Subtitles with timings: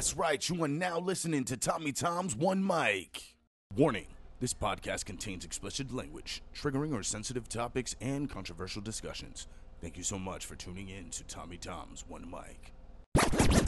[0.00, 3.36] That's right, you are now listening to Tommy Tom's One Mic.
[3.76, 4.06] Warning
[4.40, 9.46] this podcast contains explicit language, triggering or sensitive topics, and controversial discussions.
[9.82, 12.72] Thank you so much for tuning in to Tommy Tom's One Mic.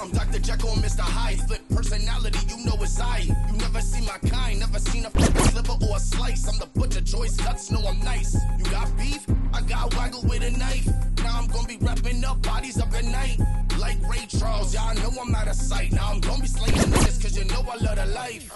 [0.00, 0.39] I'm Dr.
[0.39, 1.00] Jekyll and Mr.
[1.00, 1.39] Hyde.
[1.41, 3.19] Flip personality, you know it's I.
[3.19, 6.49] You never seen my kind, never seen a fucking sliver or a slice.
[6.49, 8.35] I'm the butcher, choice cuts, know I'm nice.
[8.57, 9.27] You got beef?
[9.53, 10.89] I got waggle with a knife.
[11.23, 13.39] Now I'm gonna be wrapping up bodies up at night.
[13.82, 15.91] Like Ray Charles, y'all know I'm out of sight.
[15.91, 18.49] Now I'm gonna be slaying niggas, cause you know I love the life.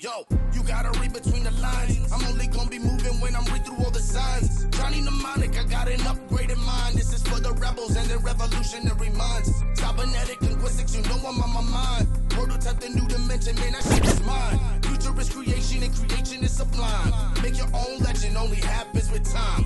[0.00, 2.12] Yo, you gotta read between the lines.
[2.12, 4.66] I'm only gonna be moving when I'm read through all the signs.
[4.76, 6.96] Johnny Mnemonic, I got an upgraded mind.
[6.96, 9.54] This is for the rebels and the revolutionary minds.
[9.74, 12.08] Cybernetic linguistics, you know I'm on my mind.
[12.30, 14.58] Prototype the new dimension, man, that shit is mine.
[14.82, 17.12] Future is creation and creation is sublime.
[17.44, 19.64] Make your own legend, only happens with time.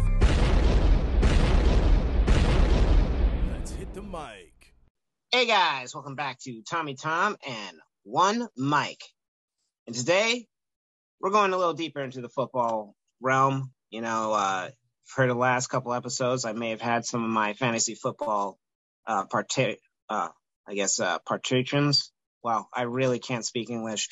[3.50, 4.47] Let's hit the mic.
[5.30, 8.98] Hey guys, welcome back to Tommy Tom and One Mic.
[9.86, 10.46] And today
[11.20, 13.70] we're going a little deeper into the football realm.
[13.90, 14.70] You know, uh,
[15.04, 18.58] for the last couple episodes, I may have had some of my fantasy football
[19.06, 19.54] uh, part-
[20.08, 20.28] uh
[20.66, 22.10] I guess uh, participants.
[22.42, 24.08] Wow, I really can't speak English.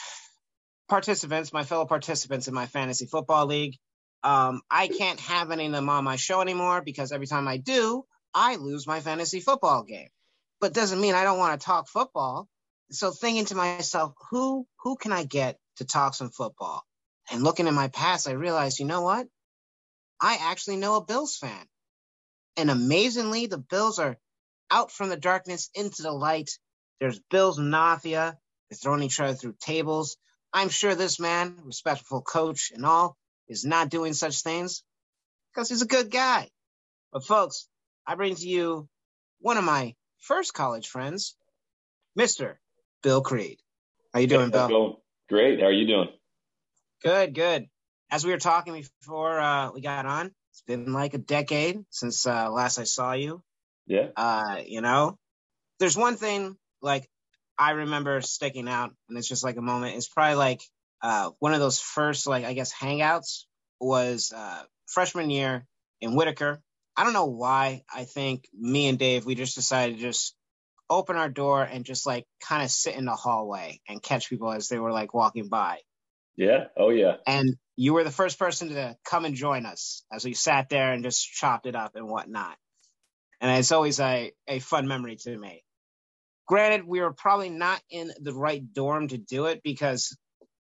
[0.86, 3.77] Participants, my fellow participants in my fantasy football league.
[4.23, 7.56] Um, I can't have any of them on my show anymore because every time I
[7.56, 10.08] do, I lose my fantasy football game.
[10.60, 12.48] But doesn't mean I don't want to talk football.
[12.90, 16.84] So thinking to myself, who who can I get to talk some football?
[17.30, 19.27] And looking at my past, I realized, you know what?
[20.20, 21.66] I actually know a Bills fan.
[22.56, 24.16] And amazingly, the Bills are
[24.70, 26.50] out from the darkness into the light.
[27.00, 28.38] There's Bills Mafia.
[28.70, 30.16] They're throwing each other through tables.
[30.52, 33.16] I'm sure this man, respectful coach and all,
[33.48, 34.82] is not doing such things
[35.52, 36.48] because he's a good guy.
[37.12, 37.68] But folks,
[38.06, 38.88] I bring to you
[39.40, 41.36] one of my first college friends,
[42.19, 42.55] Mr.
[43.03, 43.59] Bill Creed.
[44.12, 45.02] How you doing, it Bill?
[45.29, 45.61] Great.
[45.61, 46.08] How are you doing?
[47.02, 47.67] Good, good.
[48.11, 52.27] As we were talking before uh, we got on, it's been like a decade since
[52.27, 53.42] uh, last I saw you.
[53.86, 54.08] Yeah.
[54.17, 55.18] Uh, you know,
[55.79, 57.08] there's one thing like
[57.58, 59.96] I remember sticking out, and it's just like a moment.
[59.96, 60.63] It's probably like
[61.02, 63.45] uh, one of those first, like I guess, hangouts
[63.80, 65.67] was uh, freshman year
[66.01, 66.63] in Whitaker.
[66.96, 67.83] I don't know why.
[67.95, 70.34] I think me and Dave we just decided to just
[70.89, 74.52] open our door and just like kind of sit in the hallway and catch people
[74.52, 75.79] as they were like walking by.
[76.36, 76.67] Yeah.
[76.77, 77.17] Oh, yeah.
[77.27, 80.92] And you were the first person to come and join us as we sat there
[80.92, 82.57] and just chopped it up and whatnot.
[83.40, 85.63] And it's always a, a fun memory to me.
[86.46, 90.17] Granted, we were probably not in the right dorm to do it because,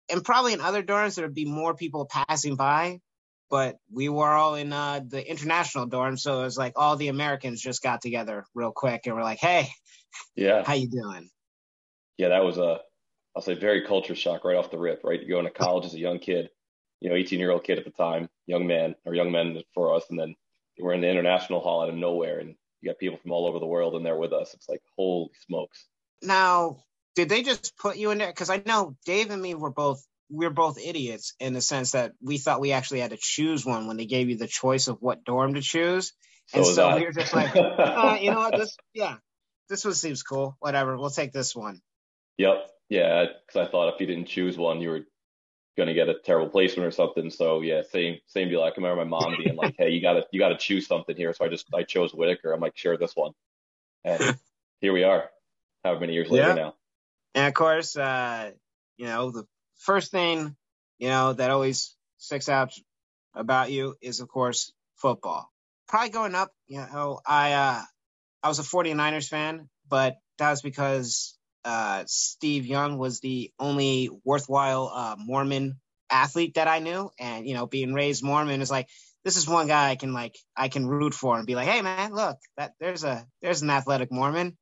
[0.09, 2.99] and probably in other dorms, there would be more people passing by,
[3.51, 6.15] but we were all in uh, the international dorm.
[6.15, 9.39] So it was like all the Americans just got together real quick and we're like,
[9.39, 9.67] hey,
[10.35, 10.63] Yeah.
[10.63, 11.29] how you doing?
[12.17, 12.29] Yeah.
[12.29, 12.79] That was a,
[13.35, 15.21] I'll say, very culture shock right off the rip, right?
[15.21, 16.49] You go into college as a young kid,
[17.01, 19.93] you know, 18 year old kid at the time, young man or young men for
[19.95, 20.05] us.
[20.09, 20.33] And then
[20.79, 23.59] we're in the international hall out of nowhere and you got people from all over
[23.59, 24.53] the world in there with us.
[24.53, 25.85] It's like, holy smokes.
[26.21, 26.77] Now,
[27.15, 28.27] did they just put you in there?
[28.27, 32.13] Because I know Dave and me were both were both idiots in the sense that
[32.21, 34.97] we thought we actually had to choose one when they gave you the choice of
[35.01, 36.13] what dorm to choose.
[36.53, 39.17] And so we were just like, uh, you know what, this yeah,
[39.69, 40.55] this one seems cool.
[40.59, 41.81] Whatever, we'll take this one.
[42.37, 42.67] Yep.
[42.89, 43.25] Yeah.
[43.45, 45.01] Because I thought if you didn't choose one, you were
[45.77, 47.29] going to get a terrible placement or something.
[47.29, 48.63] So yeah, same same deal.
[48.63, 51.33] I can remember my mom being like, "Hey, you gotta you gotta choose something here."
[51.33, 52.51] So I just I chose Whitaker.
[52.51, 53.31] I'm like, sure, this one.
[54.03, 54.37] And
[54.81, 55.29] here we are,
[55.83, 56.75] however many years later now.
[57.33, 58.51] And of course, uh,
[58.97, 59.45] you know, the
[59.81, 60.55] first thing,
[60.99, 62.73] you know, that always sticks out
[63.35, 65.49] about you is of course football.
[65.87, 67.81] Probably going up, you know, I uh
[68.43, 74.09] I was a 49ers fan, but that was because uh Steve Young was the only
[74.23, 78.87] worthwhile uh Mormon athlete that I knew and you know, being raised Mormon is like
[79.23, 81.81] this is one guy I can like I can root for and be like, "Hey
[81.81, 84.57] man, look, that there's a there's an athletic Mormon."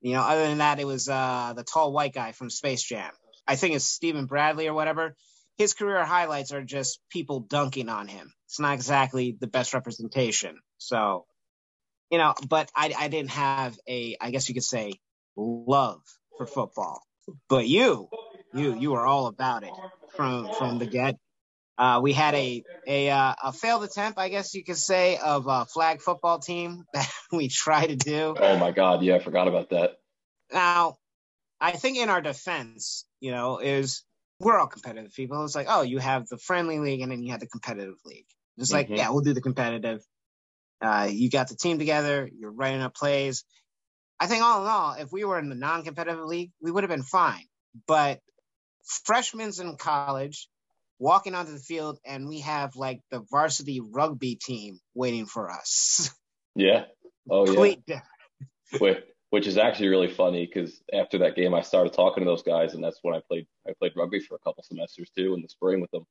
[0.00, 3.12] You know, other than that, it was uh, the tall white guy from Space Jam.
[3.50, 5.16] I think it's Stephen Bradley or whatever.
[5.58, 8.32] His career highlights are just people dunking on him.
[8.46, 10.60] It's not exactly the best representation.
[10.78, 11.26] So,
[12.12, 14.92] you know, but I, I didn't have a, I guess you could say,
[15.36, 16.00] love
[16.38, 17.02] for football.
[17.48, 18.08] But you,
[18.54, 19.72] you, you were all about it
[20.14, 21.16] from from the get.
[21.76, 25.48] Uh, we had a a uh, a failed attempt, I guess you could say, of
[25.48, 28.36] a flag football team that we tried to do.
[28.38, 29.98] Oh my God, yeah, I forgot about that.
[30.52, 30.98] Now,
[31.60, 34.04] I think in our defense, you know, is
[34.38, 35.44] we're all competitive people.
[35.44, 38.26] It's like, oh, you have the friendly league and then you have the competitive league.
[38.56, 38.96] It's like, Mhm.
[38.96, 40.02] yeah, we'll do the competitive.
[40.80, 43.44] Uh, you got the team together, you're writing up plays.
[44.18, 46.90] I think all in all, if we were in the non-competitive league, we would have
[46.90, 47.46] been fine.
[47.86, 48.20] but
[49.04, 50.48] freshmen in college
[50.98, 56.10] walking onto the field and we have like the varsity rugby team waiting for us.
[56.56, 56.86] Yeah.
[57.30, 57.60] Oh yeah.
[57.60, 57.78] which,
[59.30, 62.74] which is actually really funny because after that game, I started talking to those guys,
[62.74, 63.46] and that's when I played.
[63.66, 66.04] I played rugby for a couple semesters too in the spring with them,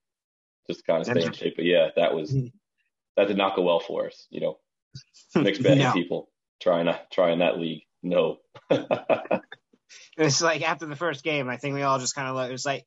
[0.68, 1.56] just to kind of stay in shape.
[1.57, 2.48] But yeah, that was mm-hmm.
[3.18, 4.25] that did not go well for us.
[4.30, 4.60] You know,
[5.36, 5.94] mixed bag no.
[5.94, 6.30] people
[6.62, 7.83] trying to trying that league.
[8.01, 8.38] No.
[10.18, 12.50] it's like after the first game, I think we all just kind of looked.
[12.50, 12.86] It was like,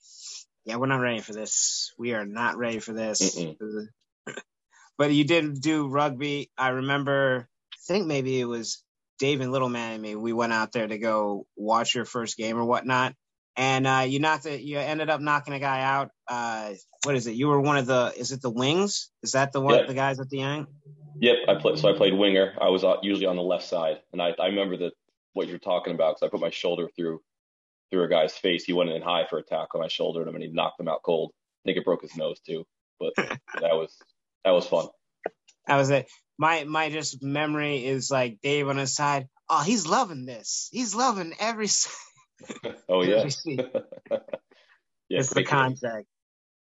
[0.64, 1.93] yeah, we're not ready for this.
[1.99, 3.38] We are not ready for this.
[4.99, 6.50] but you did do rugby.
[6.56, 7.49] I remember.
[7.75, 8.82] I think maybe it was
[9.22, 10.16] Dave and Littleman and me.
[10.16, 13.14] We went out there to go watch your first game or whatnot,
[13.56, 14.62] and uh, you knocked it.
[14.62, 16.10] You ended up knocking a guy out.
[16.26, 16.72] Uh,
[17.04, 17.36] what is it?
[17.36, 18.12] You were one of the.
[18.16, 19.12] Is it the wings?
[19.22, 19.74] Is that the one?
[19.74, 19.86] Yep.
[19.86, 20.66] The guys at the end.
[21.20, 21.78] Yep, I played.
[21.78, 22.54] So I played winger.
[22.60, 24.92] I was uh, usually on the left side, and I I remember that
[25.34, 27.20] what you're talking about because I put my shoulder through
[27.92, 28.64] through a guy's face.
[28.64, 30.88] He went in high for a tackle, and I shouldered him, and he knocked him
[30.88, 31.30] out cold.
[31.64, 32.64] I think it broke his nose too,
[32.98, 33.96] but that was
[34.44, 34.88] that was fun.
[35.69, 36.08] That was it.
[36.42, 39.28] My my just memory is like Dave on his side.
[39.48, 40.68] Oh, he's loving this.
[40.72, 41.68] He's loving every.
[42.88, 43.28] oh yeah.
[43.46, 44.18] yeah,
[45.08, 46.08] it's the contact.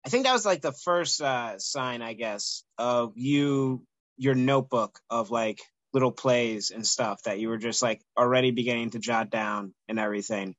[0.06, 3.82] I think that was like the first uh, sign, I guess, of you
[4.16, 5.58] your notebook of like
[5.92, 9.98] little plays and stuff that you were just like already beginning to jot down and
[9.98, 10.54] everything.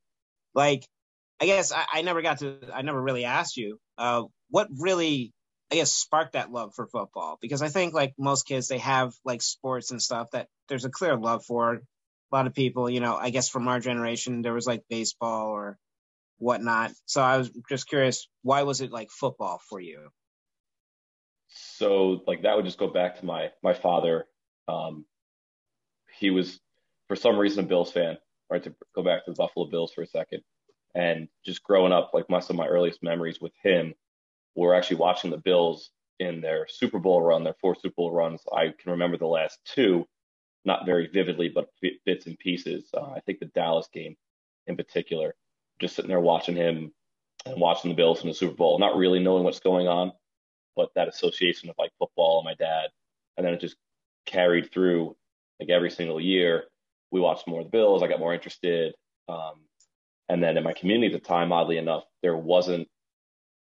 [0.54, 0.86] Like,
[1.40, 5.32] I guess I, I never got to, I never really asked you, uh, what really,
[5.74, 7.40] I guess, sparked that love for football?
[7.42, 10.92] Because I think like most kids, they have like sports and stuff that there's a
[10.92, 11.74] clear love for.
[11.74, 11.80] A
[12.32, 15.80] lot of people, you know, I guess from our generation, there was like baseball or
[16.38, 16.92] whatnot.
[17.08, 20.10] So I was just curious, why was it like football for you?
[21.48, 24.26] So like that would just go back to my my father.
[24.68, 25.06] Um,
[26.20, 26.60] he was
[27.08, 28.20] for some reason a Bills fan.
[28.48, 30.44] Right to go back to the Buffalo Bills for a second,
[30.94, 33.96] and just growing up, like most of my earliest memories with him
[34.56, 35.90] were actually watching the Bills
[36.20, 38.42] in their Super Bowl run, their four Super Bowl runs.
[38.56, 40.06] I can remember the last two,
[40.66, 41.70] not very vividly, but
[42.06, 42.90] bits and pieces.
[42.94, 44.16] Uh, I think the Dallas game
[44.68, 45.36] in particular,
[45.80, 46.92] just sitting there watching him
[47.46, 50.12] and watching the Bills in the Super Bowl, not really knowing what's going on,
[50.76, 52.90] but that association of like football and my dad,
[53.38, 53.76] and then it just
[54.26, 55.16] carried through
[55.60, 56.66] like every single year.
[57.12, 58.02] We watched more of the Bills.
[58.02, 58.94] I got more interested.
[59.28, 59.66] Um,
[60.30, 62.88] and then in my community at the time, oddly enough, there wasn't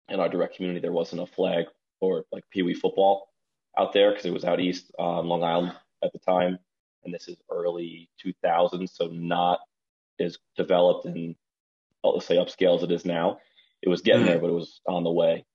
[0.09, 1.65] in our direct community there wasn't a flag
[2.00, 3.30] or like Pee Wee football
[3.77, 5.74] out there because it was out east on Long Island
[6.04, 6.57] at the time,
[7.04, 9.59] and this is early 2000s, so not
[10.19, 11.36] as developed and
[12.04, 13.39] let's say upscale as it is now.
[13.81, 14.31] It was getting mm-hmm.
[14.31, 15.45] there, but it was on the way.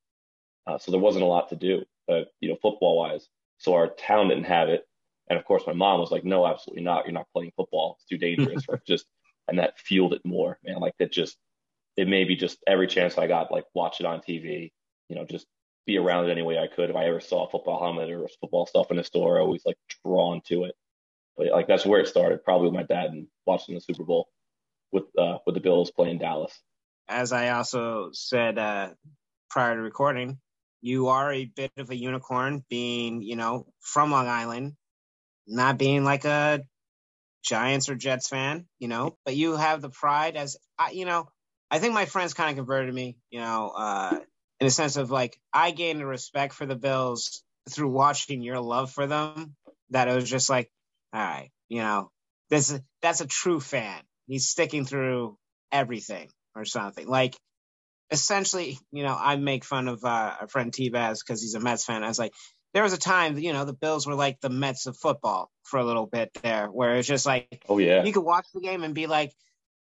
[0.66, 3.28] Uh, so there wasn't a lot to do, uh, you know, football wise.
[3.58, 4.86] So our town didn't have it.
[5.28, 7.04] And of course, my mom was like, no, absolutely not.
[7.04, 7.96] You're not playing football.
[7.96, 8.64] It's too dangerous.
[8.68, 9.06] or just,
[9.48, 10.78] and that fueled it more, man.
[10.78, 11.36] Like that just,
[11.96, 14.72] it may be just every chance I got, like watch it on TV,
[15.08, 15.46] you know, just
[15.86, 16.90] be around it any way I could.
[16.90, 19.62] If I ever saw a football helmet or football stuff in the store, I always
[19.66, 20.74] like drawn to it.
[21.36, 24.28] But like that's where it started, probably with my dad and watching the Super Bowl
[24.90, 26.58] with uh, with the Bills playing Dallas.
[27.08, 28.90] As I also said uh,
[29.50, 30.38] prior to recording,
[30.82, 34.74] you are a bit of a unicorn being, you know, from Long Island,
[35.46, 36.60] not being like a
[37.42, 41.28] Giants or Jets fan, you know, but you have the pride as, I, you know,
[41.72, 44.18] I think my friends kind of converted me, you know, uh,
[44.60, 48.60] in a sense of like, I gained a respect for the Bills through watching your
[48.60, 49.56] love for them
[49.88, 50.70] that it was just like,
[51.14, 52.10] all right, you know,
[52.50, 53.98] this that's a true fan.
[54.26, 55.38] He's sticking through
[55.72, 57.08] everything or something.
[57.08, 57.34] Like
[58.10, 61.86] essentially, you know, I make fun of uh, our friend T-Baz because he's a Mets
[61.86, 62.04] fan.
[62.04, 62.34] I was like,
[62.74, 65.80] there was a time, you know, the Bills were like the Mets of football for
[65.80, 68.84] a little bit there, where it's just like, oh yeah, you could watch the game
[68.84, 69.32] and be like,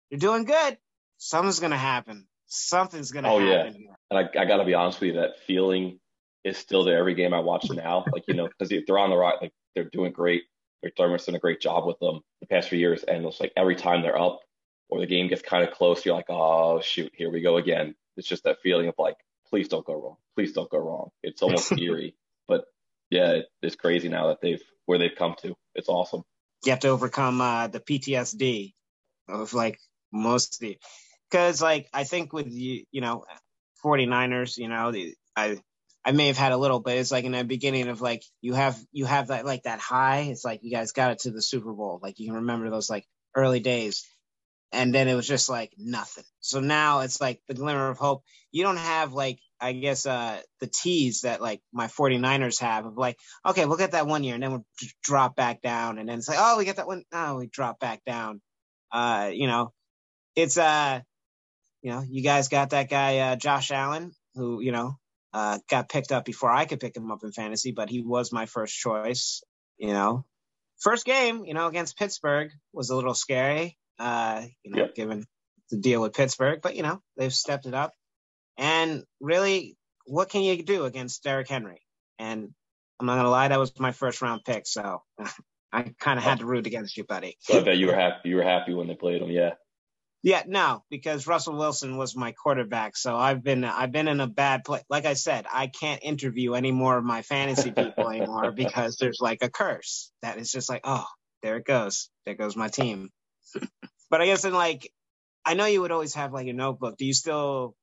[0.10, 0.78] you're doing good.
[1.26, 2.28] Something's gonna happen.
[2.48, 3.76] Something's gonna oh, happen.
[3.80, 6.00] yeah, and I, I got to be honest with you, that feeling
[6.44, 8.06] is still there every game I watch now.
[8.14, 10.44] Like you know, because they're on the right, like they're doing great.
[10.86, 13.76] McDermott's done a great job with them the past few years, and it's like every
[13.76, 14.42] time they're up
[14.90, 17.96] or the game gets kind of close, you're like, oh shoot, here we go again
[18.18, 19.18] it's just that feeling of like,
[19.50, 20.16] please don't go wrong.
[20.36, 21.10] Please don't go wrong.
[21.24, 22.16] It's almost eerie,
[22.48, 22.66] but
[23.10, 25.56] yeah, it's crazy now that they've where they've come to.
[25.74, 26.24] It's awesome.
[26.64, 28.74] You have to overcome uh, the PTSD
[29.28, 29.80] of like
[30.12, 30.78] most the
[31.30, 33.26] because like I think with you, you know,
[33.84, 35.60] 49ers, you know, the, I
[36.04, 38.54] I may have had a little, but it's like in the beginning of like you
[38.54, 40.28] have you have that like that high.
[40.32, 42.00] It's like you guys got it to the Super Bowl.
[42.02, 43.06] Like you can remember those like
[43.36, 44.06] early days
[44.72, 46.24] and then it was just like nothing.
[46.42, 48.24] So now it's like the glimmer of hope.
[48.52, 52.98] You don't have like I guess uh the tease that like my 49ers have of
[52.98, 54.66] like, okay, look at that one year and then we'll
[55.02, 57.80] drop back down and then it's like, oh, we get that one, oh, we drop
[57.80, 58.42] back down.
[58.92, 59.74] Uh, you know,
[60.36, 61.02] it's uh
[61.86, 64.98] you know, you guys got that guy uh, Josh Allen, who you know
[65.34, 68.32] uh, got picked up before I could pick him up in fantasy, but he was
[68.32, 69.44] my first choice.
[69.78, 70.26] You know,
[70.80, 73.78] first game, you know, against Pittsburgh was a little scary.
[74.00, 74.96] Uh, you know, Yep.
[74.96, 75.26] given
[75.70, 77.94] the deal with Pittsburgh, but you know, they've stepped it up.
[78.58, 79.78] And really,
[80.08, 81.84] what can you do against Derrick Henry?
[82.18, 82.50] And
[83.00, 85.04] I'm not gonna lie, that was my first round pick, so
[85.72, 87.38] I kind of had to root against you, buddy.
[87.42, 88.30] So I bet you were happy.
[88.30, 89.30] You were happy when they played him.
[89.30, 89.52] Yeah.
[90.26, 94.26] Yeah, no, because Russell Wilson was my quarterback, so I've been I've been in a
[94.26, 94.82] bad place.
[94.90, 99.20] Like I said, I can't interview any more of my fantasy people anymore because there's
[99.22, 101.06] like a curse that is just like, oh,
[101.44, 103.12] there it goes, there goes my team.
[104.10, 104.92] but I guess in like,
[105.46, 106.98] I know you would always have like a notebook.
[106.98, 107.76] Do you still,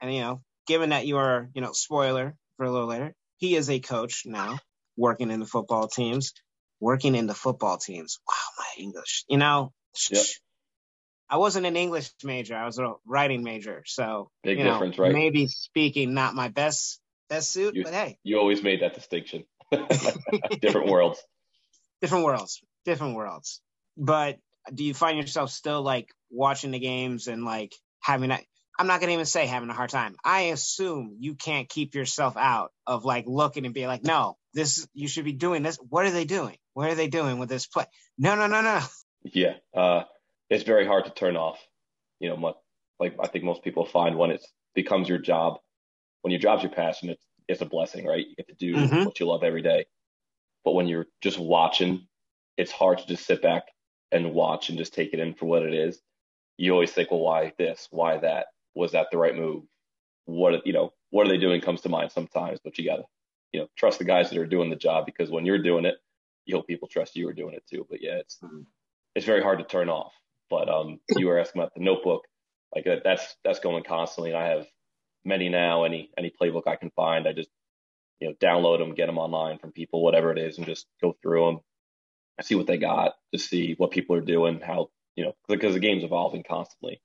[0.00, 3.56] and you know, given that you are, you know, spoiler for a little later, he
[3.56, 4.60] is a coach now,
[4.96, 6.32] working in the football teams,
[6.78, 8.20] working in the football teams.
[8.24, 9.72] Wow, my English, you know.
[10.12, 10.24] Yep.
[11.30, 12.56] I wasn't an English major.
[12.56, 13.82] I was a writing major.
[13.86, 15.12] So Big you know, difference, right?
[15.12, 19.44] maybe speaking not my best best suit, You- but hey, You always made that distinction.
[20.60, 21.22] Different worlds.
[22.00, 23.60] different worlds, different worlds.
[23.96, 24.38] But
[24.72, 28.38] do you find yourself still like watching the games and like having a
[28.78, 30.14] I'm not gonna even say having a hard time.
[30.24, 34.86] I assume you can't keep yourself out of like looking and being like, no, this
[34.94, 35.78] you should be doing this.
[35.88, 36.56] What are they doing?
[36.74, 37.86] What are they doing with this play?
[38.16, 38.80] No, no, no, no.
[39.24, 39.54] Yeah.
[39.74, 40.04] Uh,
[40.50, 41.58] it's very hard to turn off.
[42.20, 42.54] You know,
[42.98, 45.58] like I think most people find when it becomes your job,
[46.22, 48.26] when your job's your passion, it's, it's a blessing, right?
[48.26, 49.04] You get to do Mhm.
[49.04, 49.86] what you love every day.
[50.64, 52.08] But when you're just watching,
[52.56, 53.64] it's hard to just sit back
[54.10, 56.00] and watch and just take it in for what it is.
[56.56, 57.88] You always think, well, why this?
[57.90, 58.46] Why that?
[58.74, 59.64] Was that the right move?
[60.24, 63.04] What, you know, what are they doing comes to mind sometimes, but you got to,
[63.52, 65.96] you know, trust the guys that are doing the job because when you're doing it,
[66.44, 67.86] you hope people trust you are doing it too.
[67.88, 68.66] But yeah, it's, Mhm.
[69.14, 70.12] it's very hard to turn off.
[70.50, 72.24] But um, you were asking about the notebook,
[72.74, 74.34] like that, that's that's going constantly.
[74.34, 74.66] I have
[75.24, 75.84] many now.
[75.84, 77.50] Any any playbook I can find, I just
[78.20, 81.16] you know download them, get them online from people, whatever it is, and just go
[81.22, 81.60] through them,
[82.38, 85.74] I see what they got, to see what people are doing, how you know because
[85.74, 87.00] the game's evolving constantly.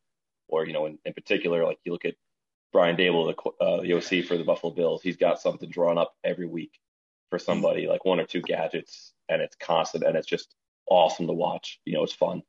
[0.47, 2.15] Or you know, in, in particular, like you look at
[2.71, 6.13] Brian Daboll, the uh, the OC for the Buffalo Bills, he's got something drawn up
[6.23, 6.79] every week
[7.29, 10.55] for somebody, like one or two gadgets, and it's constant, and it's just
[10.87, 11.79] awesome to watch.
[11.85, 12.43] You know, it's fun.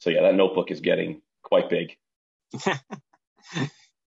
[0.00, 1.96] So yeah, that notebook is getting quite big.
[2.64, 2.82] but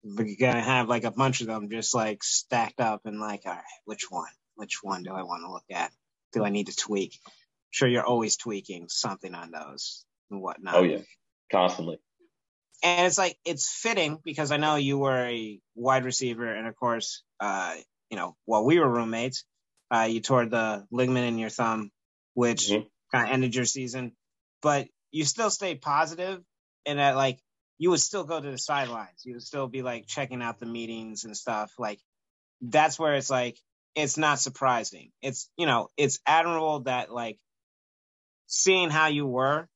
[0.04, 3.54] you're gonna have like a bunch of them just like stacked up and like, all
[3.54, 4.32] right, which one?
[4.56, 5.92] Which one do I want to look at?
[6.34, 7.20] Do I need to tweak?
[7.72, 10.76] sure you're always tweaking something on those and whatnot.
[10.76, 11.00] Oh yeah,
[11.52, 12.00] constantly.
[12.84, 16.76] And it's like it's fitting because I know you were a wide receiver, and of
[16.76, 17.76] course, uh,
[18.10, 19.46] you know, while we were roommates,
[19.90, 21.92] uh, you tore the ligament in your thumb,
[22.34, 22.88] which Mhm.
[23.12, 24.16] kind of ended your season.
[24.62, 26.42] But you still stay positive,
[26.86, 27.40] and that like
[27.78, 29.24] you would still go to the sidelines.
[29.26, 31.72] You would still be like checking out the meetings and stuff.
[31.78, 32.00] Like
[32.62, 33.58] that's where it's like
[33.96, 35.12] it's not surprising.
[35.22, 37.40] It's you know it's admirable that like
[38.48, 39.68] seeing how you were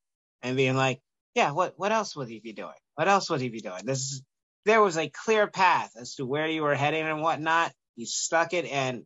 [0.42, 1.02] and being like,
[1.34, 2.74] yeah, what what else would he be doing?
[2.96, 3.86] What else would he be doing?
[3.86, 4.22] This is
[4.66, 7.72] there was a clear path as to where you were heading and whatnot.
[7.96, 9.06] You stuck it, and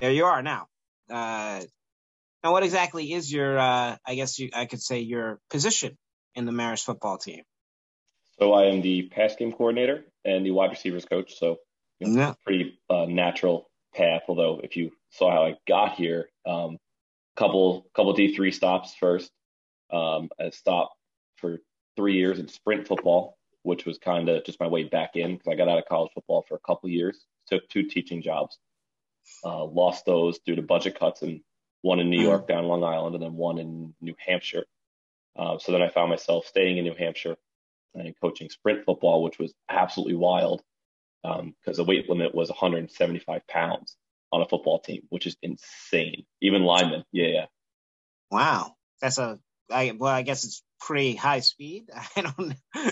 [0.00, 0.66] there you are now.
[1.10, 1.62] Uh,
[2.46, 3.58] and what exactly is your?
[3.58, 5.98] Uh, I guess you, I could say your position
[6.34, 7.42] in the Marist football team.
[8.38, 11.34] So I am the pass game coordinator and the wide receivers coach.
[11.38, 11.56] So
[11.98, 12.34] you know, Yeah.
[12.44, 14.22] pretty uh, natural path.
[14.28, 16.78] Although if you saw how I got here, um,
[17.36, 19.30] couple couple D three stops first.
[19.92, 20.94] Um, I stopped
[21.36, 21.58] for
[21.96, 25.48] three years in sprint football, which was kind of just my way back in because
[25.52, 27.24] I got out of college football for a couple years.
[27.48, 28.58] Took two teaching jobs.
[29.44, 31.40] Uh, lost those due to budget cuts, and
[31.86, 34.64] one in New York down Long Island, and then one in New Hampshire.
[35.36, 37.36] Uh, so then I found myself staying in New Hampshire
[37.94, 40.62] and coaching sprint football, which was absolutely wild
[41.22, 43.96] because the weight limit was 175 pounds
[44.32, 46.24] on a football team, which is insane.
[46.40, 47.46] Even linemen, yeah, yeah.
[48.30, 49.38] Wow, that's a.
[49.70, 51.90] I, well, I guess it's pretty high speed.
[52.16, 52.38] I don't.
[52.74, 52.90] know.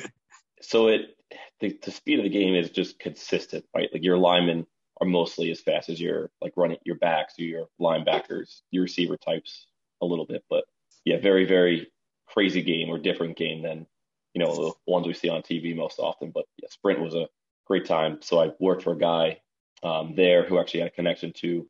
[0.62, 1.16] So it
[1.60, 3.88] the, the speed of the game is just consistent, right?
[3.92, 4.66] Like your linemen
[5.04, 9.16] are mostly as fast as your like running your backs or your linebackers, your receiver
[9.16, 9.66] types
[10.02, 10.64] a little bit, but
[11.04, 11.90] yeah, very very
[12.26, 13.86] crazy game or different game than
[14.32, 16.30] you know the ones we see on TV most often.
[16.34, 17.28] But yeah, sprint was a
[17.66, 18.18] great time.
[18.22, 19.40] So I worked for a guy
[19.82, 21.68] um, there who actually had a connection to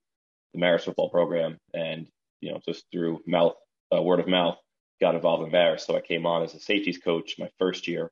[0.53, 2.07] the Marist football program, and
[2.41, 3.55] you know just through mouth
[3.95, 4.57] uh, word of mouth
[5.01, 5.81] got involved in Marist.
[5.81, 8.11] So I came on as a safeties coach my first year.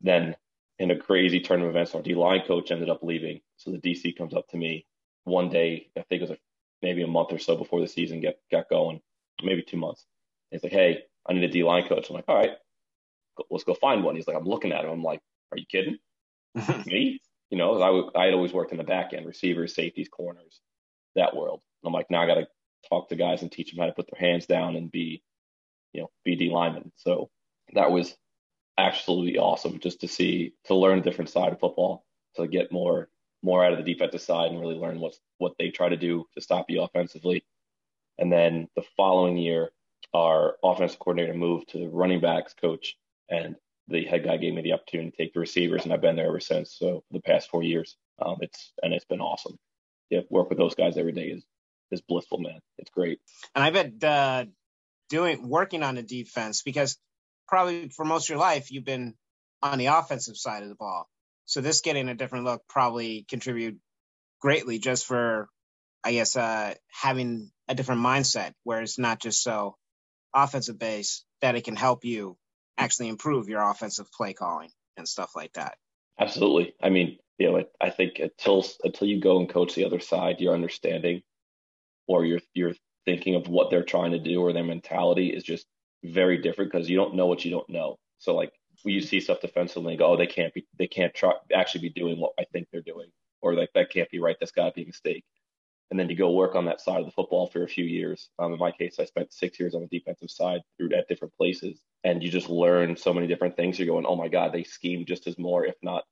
[0.00, 0.34] Then
[0.78, 3.40] in a crazy turn of events, our D line coach ended up leaving.
[3.56, 4.86] So the DC comes up to me
[5.24, 6.38] one day, I think it was a,
[6.82, 9.00] maybe a month or so before the season get, got going,
[9.42, 10.04] maybe two months.
[10.50, 12.08] He's like, Hey, I need a D line coach.
[12.08, 12.52] I'm like, all right,
[13.36, 14.16] go- let's go find one.
[14.16, 14.90] He's like, I'm looking at him.
[14.90, 15.20] I'm like,
[15.52, 15.98] are you kidding?
[16.86, 17.20] Me?
[17.50, 20.60] You know, I I had always worked in the back end, receivers, safeties, corners,
[21.14, 21.60] that world.
[21.82, 22.46] And I'm like, now I got to
[22.88, 25.22] talk to guys and teach them how to put their hands down and be,
[25.92, 26.92] you know, be D linemen.
[26.96, 27.30] So
[27.74, 28.14] that was
[28.78, 32.04] absolutely awesome just to see, to learn a different side of football,
[32.36, 33.08] to get more,
[33.42, 36.24] more out of the defensive side and really learn what's, what they try to do
[36.34, 37.44] to stop you offensively.
[38.18, 39.70] And then the following year,
[40.12, 42.96] our offensive coordinator moved to running backs coach,
[43.28, 43.56] and
[43.88, 46.28] the head guy gave me the opportunity to take the receivers, and I've been there
[46.28, 46.76] ever since.
[46.78, 49.58] So the past four years, um, it's and it's been awesome.
[50.10, 51.44] Yeah, work with those guys every day is
[51.90, 52.60] is blissful, man.
[52.78, 53.18] It's great.
[53.54, 54.44] And I bet uh,
[55.08, 56.96] doing working on the defense because
[57.48, 59.14] probably for most of your life you've been
[59.62, 61.08] on the offensive side of the ball.
[61.46, 63.78] So this getting a different look probably contribute
[64.40, 65.48] greatly just for,
[66.02, 69.76] I guess, uh, having a different mindset where it's not just so
[70.34, 72.36] offensive base that it can help you
[72.76, 75.76] actually improve your offensive play calling and stuff like that.
[76.18, 76.74] Absolutely.
[76.82, 80.40] I mean, you know, I think until until you go and coach the other side,
[80.40, 81.22] your understanding
[82.06, 82.74] or your your
[83.04, 85.66] thinking of what they're trying to do or their mentality is just
[86.04, 87.98] very different because you don't know what you don't know.
[88.18, 88.52] So like
[88.84, 91.90] you see stuff defensively and go, oh, they can't be they can't try actually be
[91.90, 93.08] doing what I think they're doing,
[93.42, 94.36] or like that can't be right.
[94.38, 95.24] That's got to be a mistake
[95.90, 98.28] and then you go work on that side of the football for a few years.
[98.38, 101.36] Um, in my case, I spent six years on the defensive side through at different
[101.36, 103.78] places, and you just learn so many different things.
[103.78, 106.04] You're going, oh my god, they scheme just as more, if not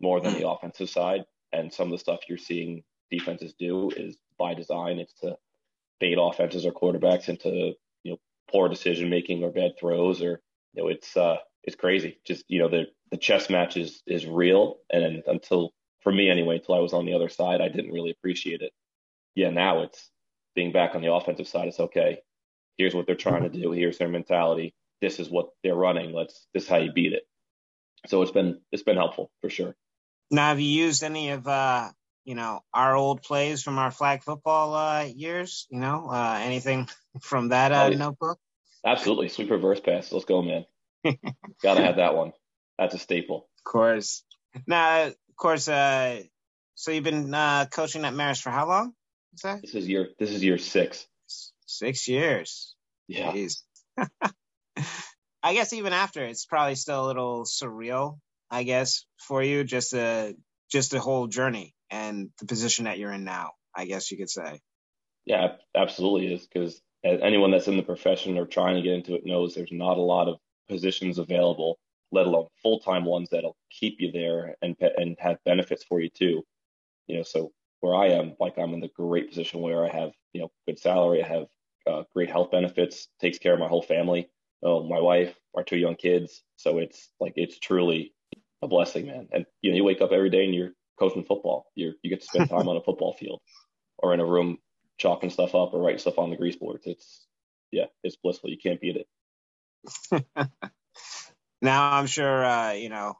[0.00, 1.24] more, than the offensive side.
[1.52, 4.98] And some of the stuff you're seeing defenses do is by design.
[4.98, 5.36] It's to
[6.00, 7.74] bait offenses or quarterbacks into
[8.52, 10.40] poor decision making or bad throws, or
[10.74, 12.18] you know it's uh it's crazy.
[12.26, 16.56] Just you know the the chess match is is real, and until for me anyway,
[16.56, 18.72] until I was on the other side, I didn't really appreciate it
[19.34, 20.10] yeah, now it's
[20.54, 21.68] being back on the offensive side.
[21.68, 22.18] It's okay.
[22.76, 23.72] Here's what they're trying to do.
[23.72, 24.74] Here's their mentality.
[25.00, 26.12] This is what they're running.
[26.12, 26.46] Let's.
[26.54, 27.22] This is how you beat it.
[28.06, 29.74] So it's been it's been helpful for sure.
[30.30, 31.90] Now, have you used any of uh,
[32.24, 35.66] you know our old plays from our flag football uh, years?
[35.70, 36.88] You know, uh, anything
[37.20, 37.98] from that uh, oh, yeah.
[37.98, 38.38] notebook?
[38.84, 40.12] Absolutely, sweep reverse pass.
[40.12, 40.64] Let's go, man.
[41.62, 42.32] Gotta have that one.
[42.78, 43.48] That's a staple.
[43.58, 44.24] Of course.
[44.66, 45.68] Now, of course.
[45.68, 46.22] Uh,
[46.74, 48.94] so you've been uh, coaching at Marist for how long?
[49.42, 50.08] This is year.
[50.18, 51.06] This is year six.
[51.66, 52.74] Six years.
[53.08, 53.34] Yeah.
[55.42, 58.18] I guess even after, it's probably still a little surreal.
[58.50, 60.36] I guess for you, just a
[60.70, 63.52] just the whole journey and the position that you're in now.
[63.74, 64.60] I guess you could say.
[65.24, 69.24] Yeah, absolutely is because anyone that's in the profession or trying to get into it
[69.24, 71.78] knows there's not a lot of positions available,
[72.10, 76.10] let alone full time ones that'll keep you there and and have benefits for you
[76.10, 76.42] too.
[77.06, 80.12] You know, so where I am, like I'm in the great position where I have,
[80.32, 81.46] you know, good salary, I have
[81.86, 84.28] uh, great health benefits, takes care of my whole family,
[84.64, 86.42] uh, my wife, our two young kids.
[86.56, 88.14] So it's like it's truly
[88.62, 89.28] a blessing, man.
[89.32, 91.66] And you know, you wake up every day and you're coaching football.
[91.74, 93.40] You you get to spend time on a football field
[93.98, 94.58] or in a room
[94.98, 96.84] chalking stuff up or writing stuff on the grease boards.
[96.86, 97.26] It's
[97.72, 98.50] yeah, it's blissful.
[98.50, 99.08] You can't beat it.
[101.62, 103.14] now I'm sure uh, you know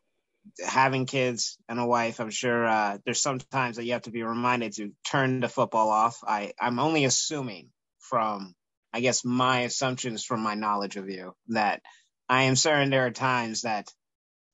[0.64, 4.22] having kids and a wife, I'm sure uh, there's sometimes that you have to be
[4.22, 6.18] reminded to turn the football off.
[6.26, 8.54] I, I'm only assuming from,
[8.92, 11.82] I guess, my assumptions from my knowledge of you that
[12.28, 13.88] I am certain there are times that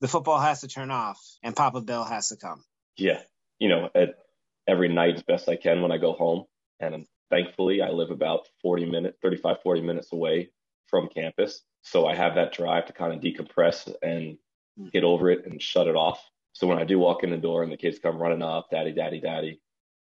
[0.01, 2.63] the football has to turn off and Papa Bill has to come.
[2.99, 3.21] Yeah.
[3.59, 4.15] You know, at,
[4.67, 6.45] every night as best I can when I go home.
[6.79, 10.49] And thankfully, I live about 40 minutes, 35, 40 minutes away
[10.87, 11.63] from campus.
[11.81, 14.37] So I have that drive to kind of decompress and
[14.91, 16.23] get over it and shut it off.
[16.53, 18.91] So when I do walk in the door and the kids come running up, daddy,
[18.91, 19.61] daddy, daddy,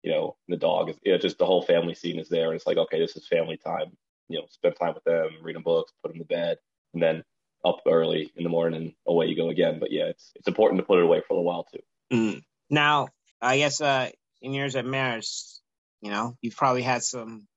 [0.04, 2.48] you know, the dog is, you know, just the whole family scene is there.
[2.48, 3.96] And it's like, okay, this is family time.
[4.28, 6.58] You know, spend time with them, read them books, put them to bed,
[6.94, 7.24] and then
[7.66, 9.78] up early in the morning away you go again.
[9.80, 11.80] But yeah, it's it's important to put it away for a little while too.
[12.14, 12.44] Mm.
[12.72, 13.10] Now,
[13.42, 14.10] I guess uh,
[14.42, 15.60] in years at Marist,
[16.02, 17.48] you know, you've probably had some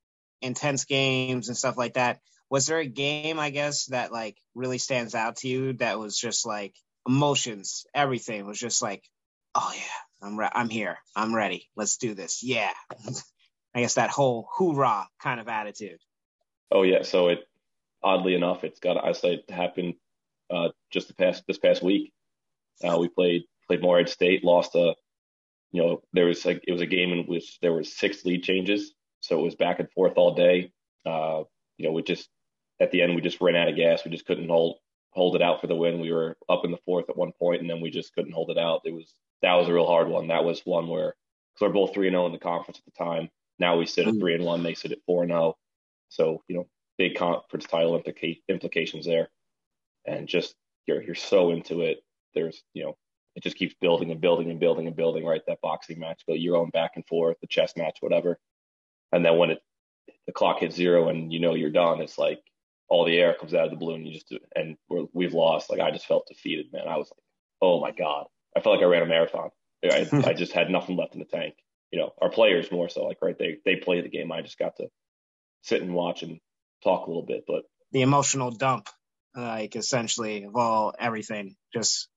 [0.42, 2.20] intense games and stuff like that.
[2.50, 6.18] Was there a game, I guess, that like really stands out to you that was
[6.18, 6.74] just like
[7.06, 9.04] emotions, everything was just like,
[9.54, 12.72] oh yeah, I'm re- I'm here, I'm ready, let's do this, yeah.
[13.74, 15.98] I guess that whole hoorah kind of attitude.
[16.70, 17.40] Oh yeah, so it
[18.02, 19.94] oddly enough, it's got I say it happened
[20.50, 22.12] uh, just the past this past week.
[22.82, 24.94] Uh, we played played Morehead State, lost a,
[25.74, 28.44] you know, there was like it was a game in which there were six lead
[28.44, 30.70] changes, so it was back and forth all day.
[31.04, 31.42] Uh,
[31.78, 32.28] you know, we just
[32.80, 34.04] at the end we just ran out of gas.
[34.04, 34.78] We just couldn't hold
[35.10, 35.98] hold it out for the win.
[35.98, 38.50] We were up in the fourth at one point, and then we just couldn't hold
[38.50, 38.82] it out.
[38.84, 40.28] It was that was a real hard one.
[40.28, 41.16] That was one where
[41.54, 43.28] because we're both three and zero in the conference at the time.
[43.58, 44.20] Now we sit at mm.
[44.20, 44.62] three and one.
[44.62, 45.56] They sit at four and zero.
[46.08, 49.28] So you know, big conference title implica- implications there,
[50.06, 50.54] and just
[50.86, 51.98] you're you're so into it.
[52.32, 52.96] There's you know
[53.34, 55.24] it just keeps building and building and building and building.
[55.24, 58.38] Right, that boxing match, but you're going back and forth, the chess match, whatever.
[59.12, 59.60] And then when it
[60.26, 62.40] the clock hits zero and you know you're done, it's like
[62.88, 64.04] all the air comes out of the balloon.
[64.04, 65.70] You just and we're, we've lost.
[65.70, 66.88] Like I just felt defeated, man.
[66.88, 67.22] I was like,
[67.62, 69.50] oh my god, I felt like I ran a marathon.
[69.84, 71.54] I, I just had nothing left in the tank.
[71.90, 73.04] You know, our players more so.
[73.04, 74.32] Like right, they they play the game.
[74.32, 74.88] I just got to
[75.62, 76.40] sit and watch and
[76.82, 77.44] talk a little bit.
[77.46, 78.88] But the emotional dump,
[79.36, 82.08] like essentially of all everything, just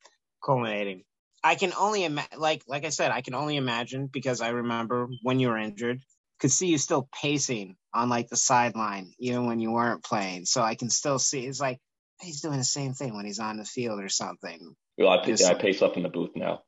[0.47, 1.03] culminating.
[1.43, 5.07] I can only imagine, like like I said, I can only imagine because I remember
[5.21, 6.01] when you were injured,
[6.39, 10.45] could see you still pacing on like the sideline even when you weren't playing.
[10.45, 11.79] So I can still see it's like
[12.21, 14.75] he's doing the same thing when he's on the field or something.
[14.97, 16.63] Well, I, yeah, I pace up in the booth now.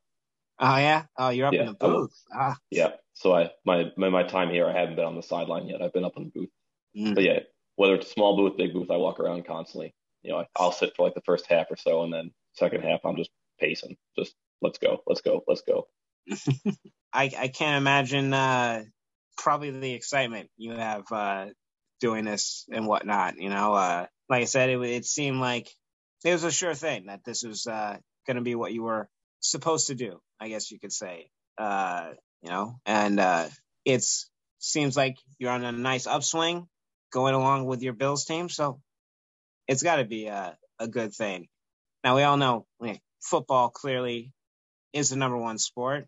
[0.60, 1.04] Oh yeah.
[1.18, 2.14] Oh, you're up yeah, in the booth.
[2.32, 2.56] Ah.
[2.70, 2.92] Yeah.
[3.14, 5.82] So I my, my my time here, I haven't been on the sideline yet.
[5.82, 6.50] I've been up in the booth.
[6.96, 7.14] Mm.
[7.14, 7.40] But yeah,
[7.76, 9.94] whether it's a small booth, big booth, I walk around constantly.
[10.22, 13.00] You know, I'll sit for like the first half or so, and then second half,
[13.04, 13.30] I'm just
[13.60, 13.96] pacing.
[14.18, 15.86] Just let's go, let's go, let's go.
[17.12, 18.84] I I can't imagine uh,
[19.38, 21.46] probably the excitement you have uh,
[22.00, 23.38] doing this and whatnot.
[23.38, 25.68] You know, uh, like I said, it, it seemed like
[26.24, 27.96] it was a sure thing that this was uh,
[28.26, 29.08] going to be what you were
[29.40, 30.20] supposed to do.
[30.40, 31.30] I guess you could say.
[31.58, 32.10] Uh,
[32.42, 33.46] you know, and uh,
[33.84, 36.66] it's seems like you're on a nice upswing
[37.12, 38.48] going along with your Bills team.
[38.48, 38.80] So
[39.66, 41.48] it's got to be a, a good thing.
[42.04, 42.66] Now, we all know
[43.20, 44.32] football clearly
[44.92, 46.06] is the number one sport.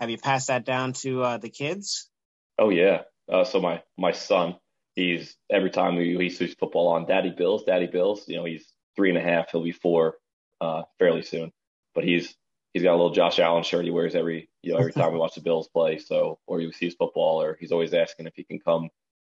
[0.00, 2.10] Have you passed that down to uh, the kids?
[2.58, 3.02] Oh, yeah.
[3.30, 4.56] Uh, so my, my son,
[4.94, 8.24] he's every time we, he sees football on, Daddy Bills, Daddy Bills.
[8.28, 9.50] You know, he's three and a half.
[9.50, 10.16] He'll be four
[10.60, 11.52] uh, fairly soon.
[11.94, 12.34] But he's
[12.72, 15.18] he's got a little Josh Allen shirt he wears every you know every time we
[15.18, 15.98] watch the Bills play.
[15.98, 18.90] So or he sees football, or he's always asking if he can come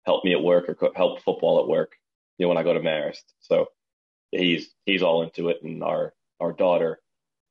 [0.04, 1.96] help me at work or help football at work.
[2.38, 3.22] You know when I go to Marist.
[3.40, 3.66] So
[4.30, 7.00] he's he's all into it, and our our daughter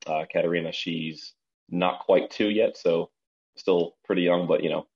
[0.06, 1.34] uh, Katerina, she's
[1.70, 3.10] not quite two yet, so
[3.58, 4.88] still pretty young, but you know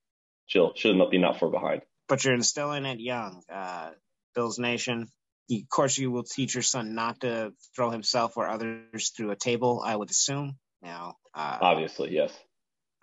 [0.46, 1.82] she'll she'll not be not far behind.
[2.08, 3.92] But you're instilling it young, uh,
[4.36, 5.08] Bills Nation.
[5.50, 9.36] Of course, you will teach your son not to throw himself or others through a
[9.36, 9.82] table.
[9.84, 10.58] I would assume.
[10.82, 12.34] Now, uh, obviously, yes.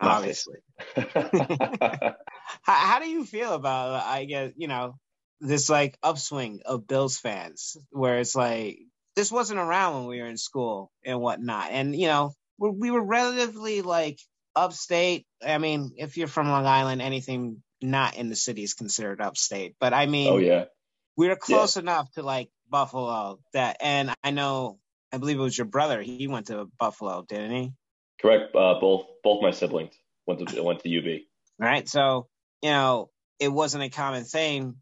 [0.01, 0.59] Obviously.
[0.97, 2.15] how,
[2.63, 4.95] how do you feel about, I guess, you know,
[5.41, 8.79] this like upswing of Bills fans where it's like,
[9.19, 11.73] this wasn't around when we were in school and whatnot.
[11.73, 14.21] And, you know, we, we were relatively like
[14.55, 15.27] upstate.
[15.45, 19.75] I mean, if you're from Long Island, anything not in the city is considered upstate.
[19.81, 20.67] But I mean, oh, yeah.
[21.17, 21.83] We were close yeah.
[21.83, 24.79] enough to like Buffalo that, and I know,
[25.13, 26.01] I believe it was your brother.
[26.01, 27.73] He went to Buffalo, didn't he?
[28.23, 28.55] Correct.
[28.55, 29.95] Uh, both both my siblings
[30.29, 31.23] went to went to UB.
[31.59, 31.89] Right.
[31.89, 32.29] So
[32.63, 34.77] you know it wasn't a common thing,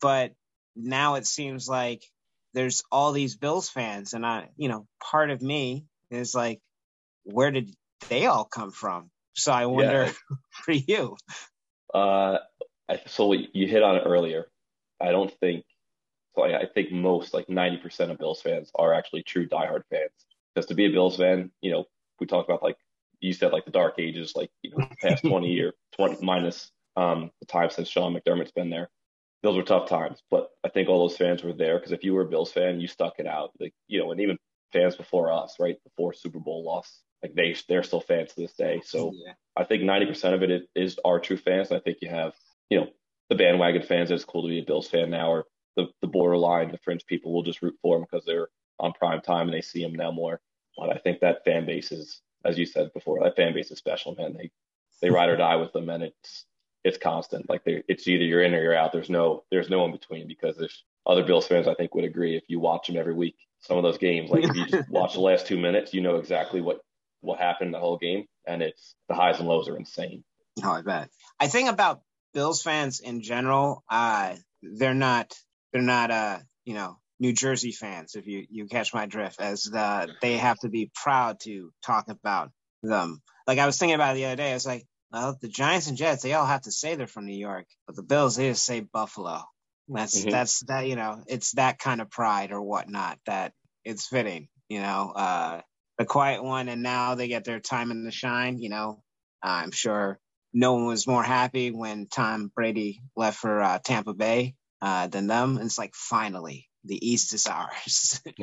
[0.00, 0.32] but
[0.74, 2.02] now it seems like
[2.56, 6.58] there's all these Bills fans, and I, you know, part of me is like,
[7.24, 7.70] where did
[8.08, 9.10] they all come from?
[9.34, 10.12] So I wonder yeah.
[10.50, 11.16] for you.
[11.92, 12.38] Uh,
[12.88, 14.46] I, so you hit on it earlier.
[14.98, 15.66] I don't think.
[16.34, 20.10] So I, I think most, like 90% of Bills fans, are actually true diehard fans.
[20.54, 21.84] Because to be a Bills fan, you know,
[22.20, 22.78] we talk about like
[23.20, 27.30] you said like the dark ages, like you know, past 20 or 20 minus um,
[27.40, 28.88] the time since Sean McDermott's been there.
[29.42, 32.14] Those were tough times, but I think all those fans were there because if you
[32.14, 33.50] were a Bills fan, you stuck it out.
[33.60, 34.38] Like you know, and even
[34.72, 38.54] fans before us, right before Super Bowl loss, like they they're still fans to this
[38.54, 38.80] day.
[38.84, 39.34] So yeah.
[39.56, 41.72] I think 90% of it is, is our true fans.
[41.72, 42.34] I think you have
[42.70, 42.88] you know
[43.28, 44.10] the bandwagon fans.
[44.10, 45.44] It's cool to be a Bills fan now, or
[45.76, 49.20] the the borderline, the fringe people will just root for them because they're on prime
[49.20, 50.40] time and they see them now more.
[50.76, 53.78] But I think that fan base is, as you said before, that fan base is
[53.78, 54.34] special, man.
[54.36, 54.50] They
[55.00, 56.44] they ride or die with them, and it's
[56.86, 57.48] it's constant.
[57.48, 58.92] Like it's either you're in or you're out.
[58.92, 62.36] There's no there's no in between because there's other Bills fans I think would agree
[62.36, 63.36] if you watch them every week.
[63.60, 66.16] Some of those games, like if you just watch the last two minutes, you know
[66.16, 66.80] exactly what
[67.22, 70.22] what happened the whole game, and it's the highs and lows are insane.
[70.62, 71.10] Oh, I bet.
[71.40, 73.82] I think about Bills fans in general.
[73.90, 75.34] Uh, they're not
[75.72, 79.62] they're not uh you know New Jersey fans, if you, you catch my drift, as
[79.62, 82.50] the, they have to be proud to talk about
[82.82, 83.22] them.
[83.46, 85.96] Like I was thinking about the other day, I was like, well, the Giants and
[85.96, 88.64] Jets, they all have to say they're from New York, but the Bills, they just
[88.64, 89.42] say Buffalo.
[89.88, 90.30] That's mm-hmm.
[90.30, 93.52] that's that you know, it's that kind of pride or whatnot that
[93.84, 95.12] it's fitting, you know.
[95.14, 95.60] Uh,
[95.98, 98.58] the quiet one, and now they get their time in the shine.
[98.58, 99.02] You know,
[99.42, 100.18] I'm sure
[100.52, 105.26] no one was more happy when Tom Brady left for uh, Tampa Bay uh, than
[105.26, 105.56] them.
[105.56, 108.22] And it's like finally, the East is ours.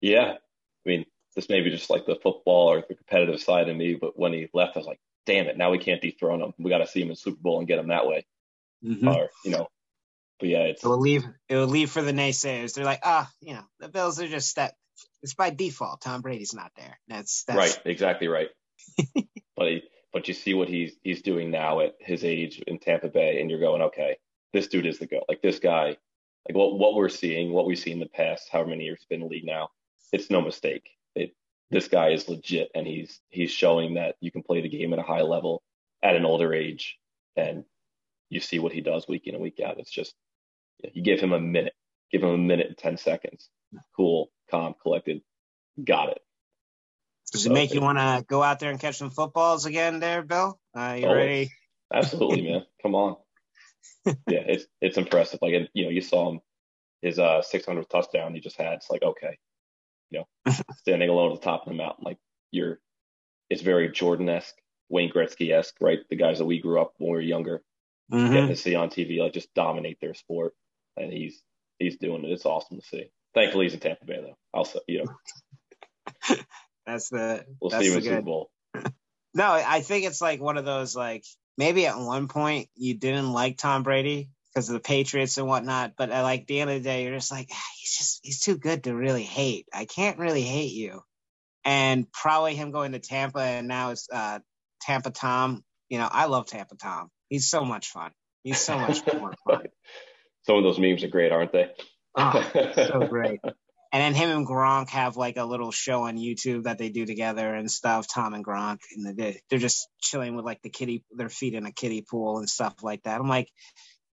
[0.00, 0.34] yeah.
[0.34, 1.04] I mean,
[1.36, 4.32] this may be just like the football or the competitive side of me, but when
[4.32, 6.54] he left, I was like, damn it, now we can't dethrone him.
[6.58, 8.26] We got to see him in Super Bowl and get him that way.
[8.84, 9.08] Mm-hmm.
[9.08, 9.68] Or, you know,
[10.38, 10.84] but yeah, it's.
[10.84, 12.74] It will leave, it will leave for the naysayers.
[12.74, 14.74] They're like, ah, oh, you know, the Bills are just that,
[15.22, 16.00] it's by default.
[16.00, 16.98] Tom Brady's not there.
[17.08, 18.48] That's, that's right, exactly right.
[19.56, 23.08] but he, but you see what he's he's doing now at his age in Tampa
[23.08, 24.16] Bay, and you're going, okay,
[24.52, 25.22] this dude is the go.
[25.28, 25.96] Like this guy,
[26.48, 29.06] like what what we're seeing, what we've seen in the past, however many years it's
[29.06, 29.68] been in the league now,
[30.12, 30.90] it's no mistake.
[31.14, 31.34] It
[31.70, 34.98] this guy is legit, and he's he's showing that you can play the game at
[34.98, 35.62] a high level
[36.02, 36.98] at an older age,
[37.36, 37.64] and
[38.28, 39.78] you see what he does week in and week out.
[39.78, 40.14] It's just
[40.92, 41.74] you give him a minute,
[42.10, 43.48] give him a minute and ten seconds,
[43.96, 45.22] cool, calm, collected,
[45.82, 46.20] got it.
[47.32, 50.22] Does it make you want to go out there and catch some footballs again, there,
[50.22, 50.58] Bill?
[50.76, 51.52] Uh, you ready?
[51.92, 52.64] Absolutely, man.
[52.82, 53.16] Come on.
[54.04, 55.38] yeah, it's it's impressive.
[55.40, 56.40] Like, you know, you saw him
[57.02, 58.74] his uh 600th touchdown he just had.
[58.74, 59.38] It's like, okay,
[60.10, 62.18] you know, standing alone at the top of the mountain, like
[62.50, 62.78] you're.
[63.48, 64.54] It's very Jordan-esque,
[64.88, 65.98] Wayne Gretzky-esque, right?
[66.08, 67.62] The guys that we grew up when we were younger,
[68.12, 68.32] mm-hmm.
[68.32, 70.52] getting to see on TV, like just dominate their sport,
[70.96, 71.42] and he's
[71.80, 72.30] he's doing it.
[72.30, 73.10] It's awesome to see.
[73.34, 74.36] Thankfully, he's in Tampa Bay though.
[74.54, 76.36] I'll say, you know.
[76.86, 77.44] That's the.
[77.60, 78.50] We'll that's see him in Super Bowl.
[79.34, 81.24] no, I think it's like one of those like
[81.56, 85.92] maybe at one point you didn't like Tom Brady because of the Patriots and whatnot,
[85.96, 88.40] but at like the end of the day, you're just like ah, he's just he's
[88.40, 89.66] too good to really hate.
[89.72, 91.02] I can't really hate you,
[91.64, 94.40] and probably him going to Tampa and now it's uh,
[94.80, 95.64] Tampa Tom.
[95.88, 97.10] You know, I love Tampa Tom.
[97.28, 98.10] He's so much fun.
[98.42, 99.64] He's so much more fun.
[100.46, 101.70] Some of those memes are great, aren't they?
[102.16, 103.40] oh, so great.
[103.92, 107.04] And then him and Gronk have like a little show on YouTube that they do
[107.04, 108.06] together and stuff.
[108.08, 109.18] Tom and Gronk, and
[109.50, 112.82] they're just chilling with like the kitty, their feet in a kiddie pool and stuff
[112.82, 113.20] like that.
[113.20, 113.48] I'm like,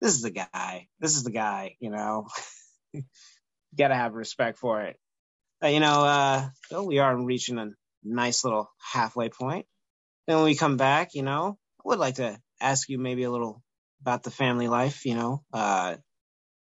[0.00, 0.88] this is the guy.
[1.00, 1.76] This is the guy.
[1.80, 2.26] You know,
[2.92, 3.04] you
[3.78, 4.96] gotta have respect for it.
[5.62, 7.70] Uh, you know, uh, so we are reaching a
[8.04, 9.66] nice little halfway point.
[10.26, 13.30] Then when we come back, you know, I would like to ask you maybe a
[13.30, 13.62] little
[14.02, 15.06] about the family life.
[15.06, 15.96] You know, uh,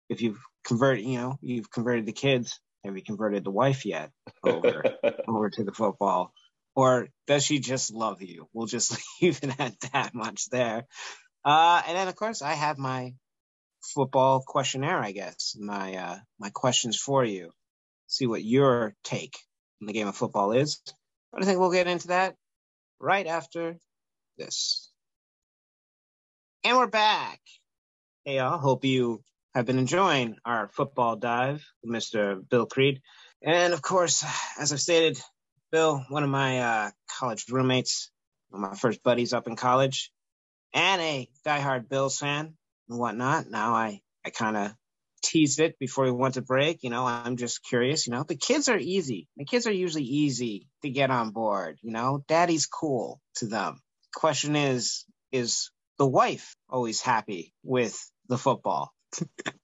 [0.08, 4.10] if you've converted, you know, you've converted the kids have you converted the wife yet
[4.42, 4.84] over
[5.28, 6.32] over to the football?
[6.74, 8.48] Or does she just love you?
[8.52, 10.86] We'll just leave it at that much there.
[11.44, 13.14] Uh, and then of course I have my
[13.82, 15.56] football questionnaire, I guess.
[15.58, 17.50] My uh, my questions for you.
[18.06, 19.36] See what your take
[19.80, 20.80] on the game of football is.
[21.32, 22.36] But I think we'll get into that
[23.00, 23.76] right after
[24.38, 24.90] this.
[26.64, 27.40] And we're back.
[28.24, 29.22] Hey y'all, hope you
[29.54, 32.48] have been enjoying our football dive with Mr.
[32.48, 33.00] Bill Creed.
[33.42, 34.24] And of course,
[34.58, 35.20] as I've stated,
[35.72, 38.10] Bill, one of my uh, college roommates,
[38.50, 40.12] one of my first buddies up in college,
[40.74, 42.54] and a diehard Bills fan
[42.88, 43.48] and whatnot.
[43.48, 44.72] Now I, I kind of
[45.22, 46.82] teased it before we went to break.
[46.82, 48.06] You know, I'm just curious.
[48.06, 49.28] You know, the kids are easy.
[49.36, 51.78] The kids are usually easy to get on board.
[51.82, 53.80] You know, daddy's cool to them.
[54.14, 58.92] Question is, is the wife always happy with the football?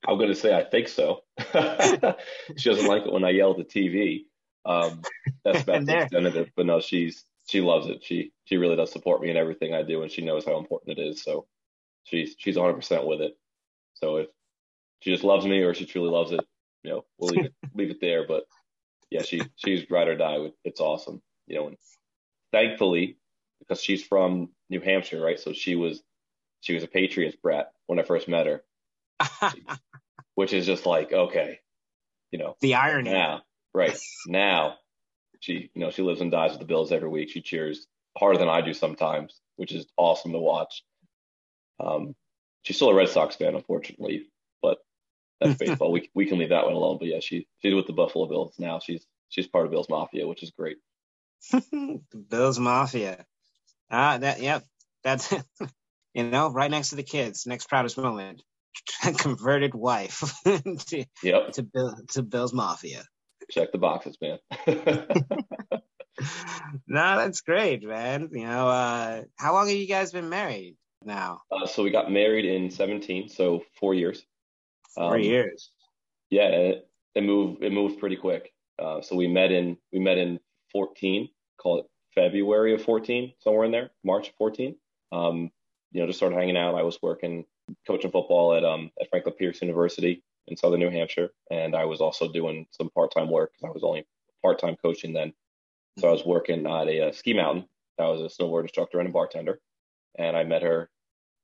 [0.07, 1.23] I'm going to say I think so.
[1.39, 4.25] she doesn't like it when I yell at the TV.
[4.65, 5.03] Um,
[5.45, 6.51] that's about the extent of it.
[6.55, 8.05] But no, she's she loves it.
[8.05, 10.99] She she really does support me in everything I do, and she knows how important
[10.99, 11.23] it is.
[11.23, 11.47] So
[12.05, 13.37] she's she's 100 percent with it.
[13.95, 14.29] So if
[15.01, 16.41] she just loves me or she truly loves it,
[16.83, 18.27] you know, we'll leave it leave it there.
[18.27, 18.45] But
[19.11, 20.51] yeah, she she's ride or die.
[20.65, 21.69] It's awesome, you know.
[21.69, 21.77] And
[22.53, 23.19] thankfully,
[23.59, 25.41] because she's from New Hampshire, right?
[25.41, 26.03] So she was
[26.61, 28.63] she was a Patriots brat when I first met her
[30.35, 31.61] which is just like, okay,
[32.31, 33.11] you know, the irony.
[33.11, 33.43] Now,
[33.75, 34.77] right now,
[35.41, 37.31] she, you know, she lives and dies with the Bills every week.
[37.31, 40.83] She cheers harder than I do sometimes, which is awesome to watch.
[41.81, 42.15] Um,
[42.63, 44.31] she's still a Red Sox fan, unfortunately,
[44.63, 44.79] but
[45.41, 45.93] that's baseball.
[45.93, 46.99] we we can leave that one alone.
[46.99, 48.81] But yeah, she she's with the Buffalo Bills now.
[48.81, 50.79] She's she's part of Bills Mafia, which is great.
[52.29, 53.25] Bills Mafia.
[53.91, 54.65] Ah, that yep.
[55.05, 55.33] That's
[56.15, 57.47] you know right next to the kids.
[57.47, 58.43] Next proudest moment.
[59.19, 61.53] converted wife to, yep.
[61.53, 63.05] to Bill to Bill's Mafia.
[63.51, 64.39] Check the boxes, man.
[66.87, 68.29] no, that's great, man.
[68.33, 71.43] You know, uh, how long have you guys been married now?
[71.51, 74.23] Uh, so we got married in 17, so four years.
[74.95, 75.71] Four um, years.
[76.31, 77.63] Yeah, it, it, moved.
[77.63, 78.53] It moved pretty quick.
[78.79, 80.39] Uh, so we met in we met in
[80.73, 81.29] 14.
[81.61, 84.77] Call it February of 14, somewhere in there, March 14.
[85.11, 85.51] Um,
[85.93, 86.75] you know, just started hanging out.
[86.75, 87.45] I was working
[87.87, 92.01] coaching football at um at Franklin Pierce University in Southern New Hampshire, and I was
[92.01, 94.07] also doing some part-time work because I was only
[94.43, 95.33] part-time coaching then.
[95.99, 97.67] So I was working at a, a, ski mountain.
[97.99, 99.59] I was a snowboard instructor and a bartender,
[100.17, 100.89] and I met her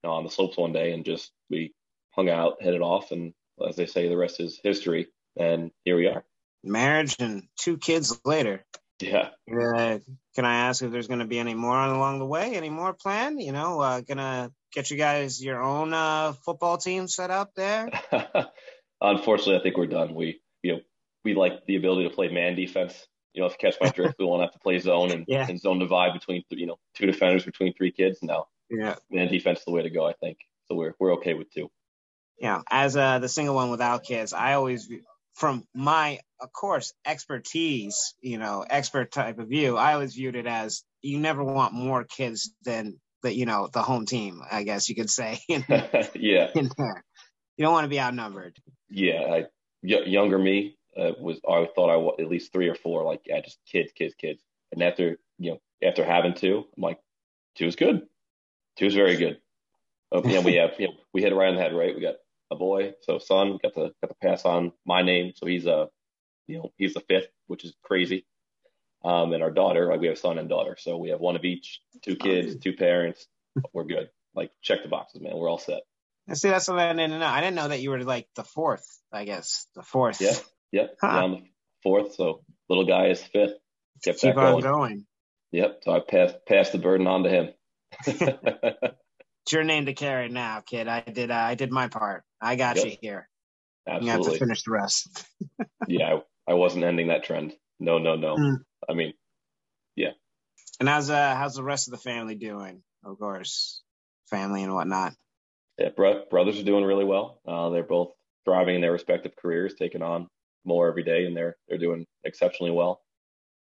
[0.05, 1.75] on the slopes one day, and just we
[2.11, 3.35] hung out, hit it off, and
[3.67, 5.09] as they say, the rest is history.
[5.37, 6.25] And here we are.
[6.62, 8.64] Marriage and two kids later.
[9.01, 9.31] Yeah.
[9.51, 9.99] Uh,
[10.35, 12.55] can I ask if there's going to be any more on along the way?
[12.55, 13.40] Any more planned?
[13.43, 17.90] You know, uh, gonna get you guys your own uh, football team set up there?
[19.05, 20.14] Unfortunately, I think we're done.
[20.14, 20.81] We you know
[21.25, 24.17] we like the ability to play man defense You know, if you catch my drift,
[24.21, 25.47] we won't have to play zone and, Yeah.
[25.49, 28.21] and zone divide between you know two defenders between three kids.
[28.23, 28.97] No, Yeah.
[29.11, 30.07] man, defense is the way to go.
[30.07, 30.38] I think
[30.69, 30.77] so.
[30.77, 31.71] We're we're okay with two.
[32.40, 34.88] know, as uh, the single one without kids, I always,
[35.35, 40.47] from my, of course, expertise, you know, expert type of view, I always viewed it
[40.47, 44.88] as you never want more kids than the, you know, the home team, I guess
[44.88, 46.51] you could say yeah.
[46.55, 48.57] You don't want to be outnumbered.
[48.95, 49.23] Yeah.
[49.23, 49.45] I
[49.83, 53.05] y- younger me uh, was I thought I was at least three or four.
[53.05, 54.43] Like yeah, just kids, kids, kids.
[54.73, 56.99] And after you know after having two, I'm like
[57.57, 58.03] two is good.
[58.77, 59.39] Two is very good.
[60.13, 61.95] Oh, yeah, we have you know, we hit it right on the head, right?
[61.95, 62.17] We got
[62.51, 65.89] a boy, so son got to got to pass on my name, so he's a
[66.47, 68.27] you know he's the fifth, which is crazy.
[69.05, 71.45] Um, and our daughter, like we have son and daughter, so we have one of
[71.45, 73.27] each, two kids, two parents.
[73.73, 74.11] We're good.
[74.35, 75.37] Like check the boxes, man.
[75.37, 75.83] We're all set.
[76.33, 77.27] See, that's something I didn't know.
[77.27, 80.21] I didn't know that you were like the fourth, I guess, the fourth.
[80.21, 80.35] Yeah,
[80.73, 80.97] yep.
[81.01, 81.09] Huh.
[81.13, 81.43] Yeah, I'm the
[81.83, 83.55] fourth, so little guy is fifth.
[84.03, 84.73] Kept Keep that on going.
[84.73, 85.07] going.
[85.53, 85.81] Yep.
[85.83, 87.49] So I passed passed the burden on to him.
[89.45, 90.89] It's your name to carry now, kid.
[90.89, 92.25] I did, uh, I did my part.
[92.41, 92.85] I got Yep.
[92.87, 93.29] you here.
[93.87, 94.07] Absolutely.
[94.07, 95.27] You have to finish the rest.
[95.87, 97.53] Yeah, I, I wasn't ending that trend.
[97.79, 98.37] No, no, no.
[98.37, 98.57] Mm.
[98.89, 99.13] I mean,
[99.95, 100.13] yeah.
[100.81, 102.83] And how's uh how's the rest of the family doing?
[103.05, 103.83] Of course,
[104.31, 105.13] family and whatnot.
[105.79, 107.41] Yeah, bro- brothers are doing really well.
[107.47, 108.13] Uh, they're both
[108.45, 110.29] thriving in their respective careers, taking on
[110.65, 113.03] more every day, and they're they're doing exceptionally well.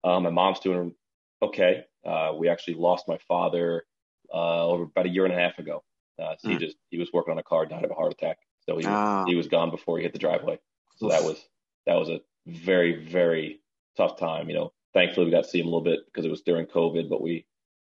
[0.04, 0.94] Um, my mom's doing
[1.42, 1.86] okay.
[2.06, 3.84] Uh, we actually lost my father
[4.34, 5.84] uh, over about a year and a half ago.
[6.22, 6.60] Uh, so he Mm.
[6.60, 8.38] just he was working on a car, died of a heart attack.
[8.62, 9.26] So he Oh.
[9.28, 10.60] he was gone before he hit the driveway.
[10.98, 11.44] So that was
[11.86, 13.62] that was a very very
[13.98, 14.50] tough time.
[14.50, 16.66] You know, thankfully we got to see him a little bit because it was during
[16.66, 17.46] COVID, but we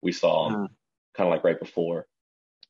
[0.02, 0.68] we saw him Mm.
[1.16, 2.08] kind of like right before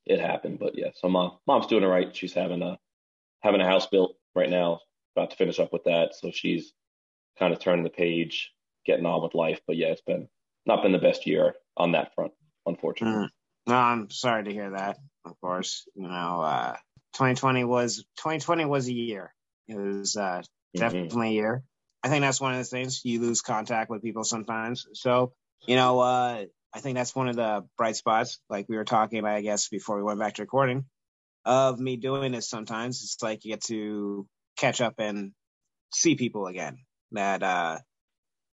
[0.08, 0.58] it happened.
[0.58, 2.14] But yeah, so mom mom's doing all right.
[2.14, 2.78] She's having a
[3.40, 4.80] having a house built right now,
[5.16, 6.14] about to finish up with that.
[6.14, 6.72] So she's
[7.38, 8.52] kind of turning the page,
[8.84, 9.60] getting on with life.
[9.66, 10.28] But yeah, it's been
[10.66, 12.32] not been the best year on that front,
[12.66, 13.26] unfortunately.
[13.26, 13.28] Mm.
[13.68, 14.96] No, I'm sorry to hear that.
[15.24, 16.72] Of course, you know, uh,
[17.14, 19.34] 2020 was 2020 was a year.
[19.68, 20.42] It was uh,
[20.74, 20.80] Mhm.
[20.80, 21.62] definitely a year.
[22.02, 24.86] I think that's one of the things you lose contact with people sometimes.
[24.94, 25.32] So,
[25.66, 29.18] you know, uh, I think that's one of the bright spots, like we were talking
[29.18, 30.84] about, I guess, before we went back to recording,
[31.44, 33.02] of me doing this sometimes.
[33.02, 34.26] It's like you get to
[34.56, 35.32] catch up and
[35.92, 36.78] see people again.
[37.12, 37.78] That uh,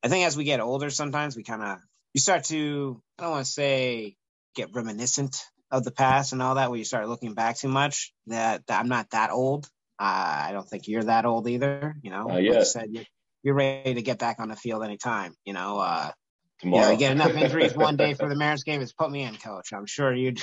[0.03, 1.79] I think as we get older, sometimes we kind of
[2.13, 4.17] you start to I don't want to say
[4.55, 8.13] get reminiscent of the past and all that, where you start looking back too much.
[8.29, 9.67] That, that I'm not that old.
[9.99, 11.97] Uh, I don't think you're that old either.
[12.03, 13.05] You know, Not like you said, you're,
[13.43, 15.35] you're ready to get back on the field anytime.
[15.45, 16.11] You know, uh,
[16.65, 18.81] Tomorrow, you get enough injuries one day for the Mariners game.
[18.81, 19.75] Is put me in, coach.
[19.75, 20.35] I'm sure you.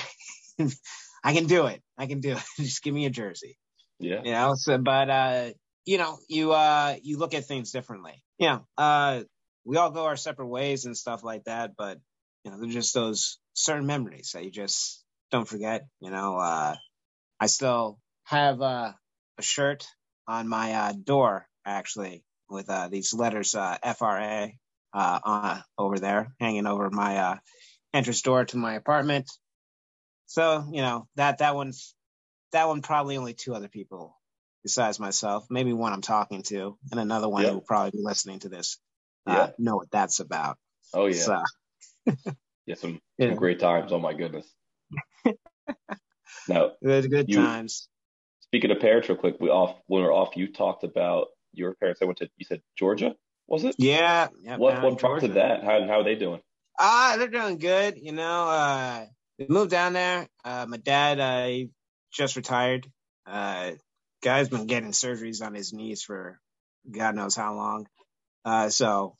[1.24, 1.82] I can do it.
[1.98, 2.42] I can do it.
[2.56, 3.58] Just give me a jersey.
[3.98, 4.54] yeah, You know.
[4.54, 5.50] So, but uh,
[5.84, 8.22] you know, you uh, you look at things differently.
[8.38, 8.60] Yeah.
[8.78, 9.22] Uh,
[9.64, 11.72] we all go our separate ways and stuff like that.
[11.76, 11.98] But
[12.44, 15.86] you know, they're just those certain memories that you just don't forget.
[15.98, 16.76] You know, uh,
[17.40, 18.92] I still have uh,
[19.38, 19.88] a shirt
[20.28, 24.50] on my uh, door actually with uh, these letters uh, FRA
[24.92, 27.36] uh, on over there hanging over my uh,
[27.94, 29.30] entrance door to my apartment.
[30.26, 31.94] So you know that that one's
[32.52, 34.16] that one probably only two other people
[34.62, 37.50] besides myself, maybe one I'm talking to, and another one Yep.
[37.50, 38.78] who will probably be listening to this.
[39.26, 39.50] Uh, Yeah.
[39.58, 40.56] know what that's about.
[40.94, 41.42] oh yeah, So,
[42.66, 43.26] yeah, some yeah.
[43.30, 43.92] some great times.
[43.92, 44.52] Oh my goodness.
[46.48, 47.88] now, good, good You- times.
[48.40, 51.74] speaking of parents, real quick, we off when we are off, you talked about your
[51.74, 52.00] parents.
[52.02, 53.14] I went to you said Georgia,
[53.46, 53.76] was it?
[53.78, 54.28] Yeah.
[54.42, 55.64] yeah what what prompted that?
[55.64, 56.40] How how are they doing?
[56.78, 57.98] Ah, they're doing good.
[58.00, 59.04] You know, uh,
[59.38, 60.26] we moved down there.
[60.44, 61.66] Uh, my dad, uh,
[62.12, 62.86] just retired.
[63.26, 63.72] Uh,
[64.22, 66.38] guy's been getting surgeries on his knees for
[66.90, 67.86] God knows how long.
[68.44, 69.16] Uh, so,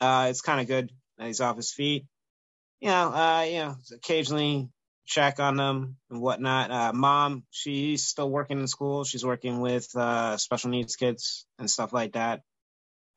[0.00, 2.06] uh, it's kind of good that he's off his feet.
[2.80, 4.68] You know, uh, you know, occasionally
[5.06, 6.70] check on them and whatnot.
[6.70, 9.04] Uh, mom, she's still working in school.
[9.04, 12.42] She's working with, uh, special needs kids and stuff like that,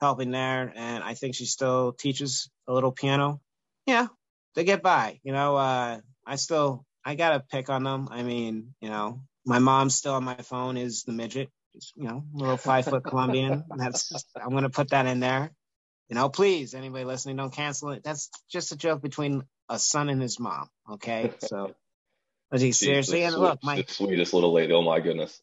[0.03, 0.71] helping there.
[0.75, 3.41] And I think she still teaches a little piano
[3.85, 4.07] yeah,
[4.55, 5.19] they get by.
[5.23, 8.07] You know, uh, I still, I gotta pick on them.
[8.09, 12.07] I mean, you know, my mom's still on my phone is the midget, Just, you
[12.07, 13.63] know, little five foot Colombian.
[13.77, 15.51] That's, I'm gonna put that in there.
[16.09, 18.03] You know, please, anybody listening, don't cancel it.
[18.03, 20.69] That's just a joke between a son and his mom.
[20.91, 21.73] Okay, so.
[22.53, 24.73] But he She's the seriously, and sweet- look, my the sweetest little lady.
[24.73, 25.41] Oh my goodness.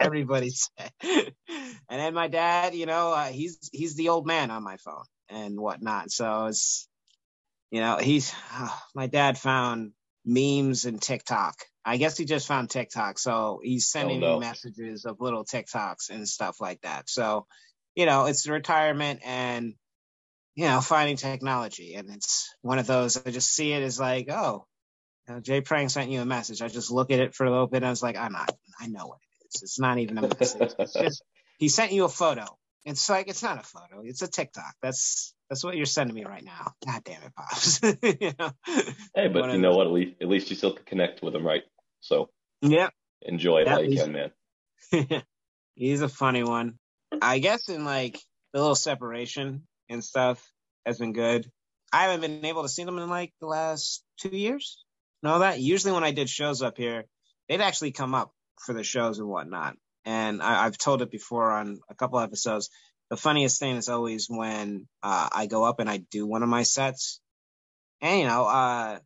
[0.00, 0.90] Everybody said.
[1.06, 5.04] And then my dad, you know, uh, he's he's the old man on my phone
[5.28, 6.10] and whatnot.
[6.12, 6.88] So it's,
[7.70, 8.32] you know, he's
[8.94, 9.92] my dad found
[10.24, 11.56] memes and TikTok.
[11.84, 14.36] I guess he just found TikTok, so he's sending no.
[14.36, 17.10] me messages of little TikToks and stuff like that.
[17.10, 17.46] So,
[17.94, 19.74] you know, it's retirement, and
[20.54, 21.96] you know, finding technology.
[21.96, 24.66] And it's one of those, I just see it as like, oh,
[25.28, 26.62] know, Jay Prang sent you a message.
[26.62, 28.54] I just look at it for a little bit and I was like, I'm not,
[28.78, 29.62] I know what it is.
[29.62, 30.72] It's not even a message.
[30.78, 31.22] It's just,
[31.58, 32.46] he sent you a photo.
[32.84, 34.02] It's like, it's not a photo.
[34.02, 34.74] It's a TikTok.
[34.82, 36.72] That's, that's what you're sending me right now.
[36.86, 37.80] God damn it, Pops.
[38.02, 38.52] you know?
[39.14, 39.86] Hey, but One you know what?
[39.86, 41.62] At least, at least you still can connect with him, right?
[42.00, 42.30] So
[42.62, 42.88] Yeah.
[43.22, 44.30] enjoy it At while you can, man.
[45.74, 46.78] He's a funny one.
[47.20, 48.18] I guess in like
[48.52, 50.42] the little separation and stuff
[50.86, 51.50] has been good.
[51.92, 54.84] I haven't been able to see them in like the last two years.
[55.22, 55.60] Know that?
[55.60, 57.04] Usually when I did shows up here,
[57.48, 59.76] they'd actually come up for the shows and whatnot.
[60.04, 62.70] And I, I've told it before on a couple episodes.
[63.10, 66.48] The funniest thing is always when uh, I go up and I do one of
[66.48, 67.20] my sets.
[68.00, 68.98] And you know, uh,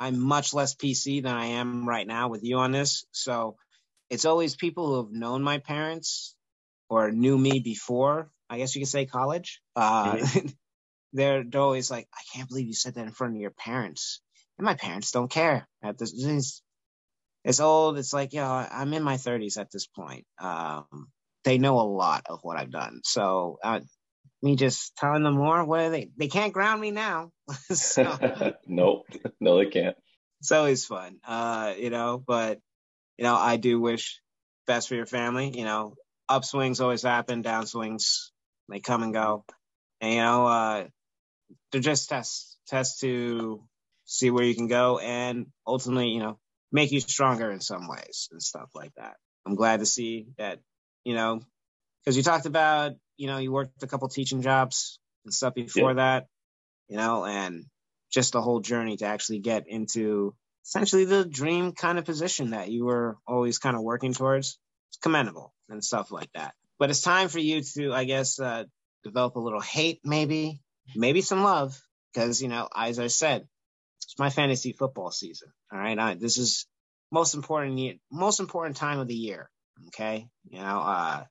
[0.00, 3.04] I'm much less PC than I am right now with you on this.
[3.10, 3.56] So
[4.10, 6.34] it's always people who have known my parents
[6.88, 9.60] or knew me before, I guess you could say college.
[9.76, 10.24] Uh,
[11.12, 14.20] they're, they're always like, I can't believe you said that in front of your parents.
[14.58, 16.12] And my parents don't care at this.
[16.16, 16.62] It's,
[17.44, 17.98] it's old.
[17.98, 20.24] It's like, you know, I'm in my 30s at this point.
[20.40, 21.08] Um,
[21.44, 23.00] they know a lot of what I've done.
[23.04, 23.80] So, uh,
[24.42, 26.10] me just telling them more, what are they?
[26.16, 27.30] They can't ground me now.
[27.72, 29.06] so, nope,
[29.40, 29.96] no, they can't.
[30.40, 32.22] it's always fun, uh, you know.
[32.24, 32.60] But
[33.16, 34.20] you know, I do wish
[34.66, 35.56] best for your family.
[35.56, 35.94] You know,
[36.30, 38.30] upswings always happen, downswings
[38.68, 39.44] they come and go,
[40.00, 40.86] and you know, uh,
[41.72, 43.62] they're just tests, tests to
[44.08, 46.38] see where you can go, and ultimately, you know,
[46.72, 49.16] make you stronger in some ways and stuff like that.
[49.46, 50.60] I'm glad to see that,
[51.04, 51.42] you know,
[52.02, 55.94] because you talked about, you know, you worked a couple teaching jobs and stuff before
[55.94, 56.26] that,
[56.88, 57.66] you know, and
[58.10, 60.34] just the whole journey to actually get into
[60.64, 64.58] essentially the dream kind of position that you were always kind of working towards.
[64.90, 66.54] It's commendable and stuff like that.
[66.78, 68.64] But it's time for you to, I guess, uh,
[69.04, 70.60] develop a little hate, maybe,
[70.96, 71.78] maybe some love,
[72.12, 73.46] because you know, as I said,
[74.08, 75.52] it's my fantasy football season.
[75.70, 76.66] All right, I, this is
[77.12, 79.50] most important, most important time of the year.
[79.88, 81.24] Okay, you know, uh,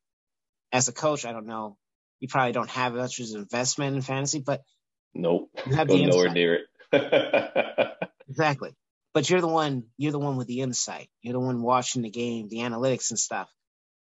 [0.71, 1.75] as a coach, I don't know,
[2.19, 4.61] you probably don't have much as an investment in fantasy, but
[5.13, 6.59] Nope, you have the nowhere near
[6.91, 7.93] it.
[8.29, 8.75] Exactly.
[9.13, 11.09] But you're the one, you're the one with the insight.
[11.21, 13.49] You're the one watching the game, the analytics and stuff.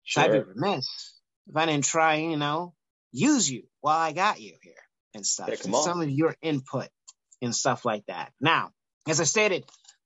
[0.05, 1.15] So I'd be remiss
[1.49, 2.75] if I didn't try, you know,
[3.13, 4.75] use you while I got you here
[5.15, 5.49] and stuff.
[5.49, 5.83] Yeah, come on.
[5.83, 6.89] some of your input
[7.43, 8.33] and stuff like that.
[8.41, 8.71] Now,
[9.09, 9.65] as I stated,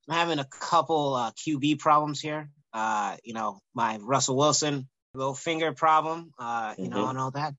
[0.08, 2.50] I'm having a couple uh, QB problems here.
[2.72, 7.10] Uh, you know, my Russell Wilson little finger problem, uh, you know, Mhm.
[7.10, 7.54] and all that.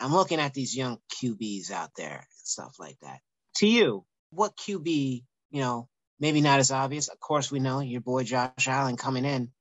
[0.00, 3.20] I'm looking at these young QBs out there and stuff like that.
[3.58, 7.08] To you, what QB, you know, maybe not as obvious.
[7.08, 9.52] Of course, we know your boy Josh Allen coming in.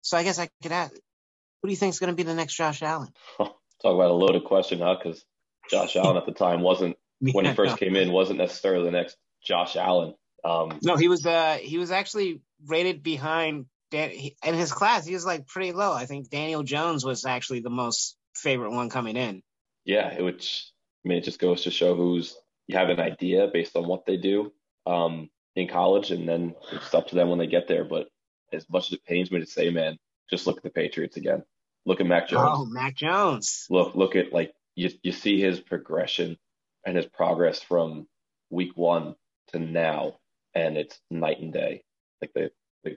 [0.00, 2.34] So I guess I could ask, who do you think is going to be the
[2.34, 3.12] next Josh Allen?
[3.38, 4.96] Talk about a loaded question, huh?
[5.02, 5.22] Because
[5.70, 6.96] Josh Allen at the time wasn't
[7.32, 10.14] when he first came in wasn't necessarily the next Josh Allen.
[10.44, 15.06] Um, No, he was uh he was actually rated behind Dan he, in his class.
[15.06, 15.92] He was like pretty low.
[15.92, 19.42] I think Daniel Jones was actually the most favorite one coming in.
[19.84, 20.70] yeah, which
[21.04, 22.36] I mean, it just goes to show who's
[22.66, 24.52] you have an idea based on what they do
[24.86, 27.84] um, in college, and then it's up to them when they get there.
[27.84, 28.08] But
[28.52, 29.98] as much as it pains me to say, man,
[30.30, 31.42] just look at the Patriots again.
[31.86, 32.48] Look at Mac Jones.
[32.50, 33.66] Oh, Mac Jones.
[33.68, 36.38] Look, look at like you you see his progression
[36.86, 38.06] and his progress from
[38.50, 39.16] week one
[39.48, 40.18] to now,
[40.54, 41.82] and it's night and day.
[42.20, 42.50] Like the
[42.84, 42.96] the,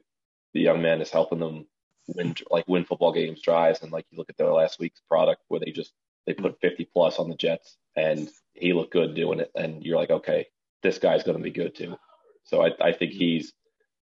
[0.54, 1.68] the young man is helping them
[2.08, 5.42] win like win football games, drives, and like you look at their last week's product
[5.48, 5.94] where they just
[6.26, 9.98] they put 50 plus on the Jets, and he looked good doing it, and you're
[9.98, 10.48] like, okay,
[10.84, 11.98] this guy's going to be good too.
[12.44, 13.54] So I I think he's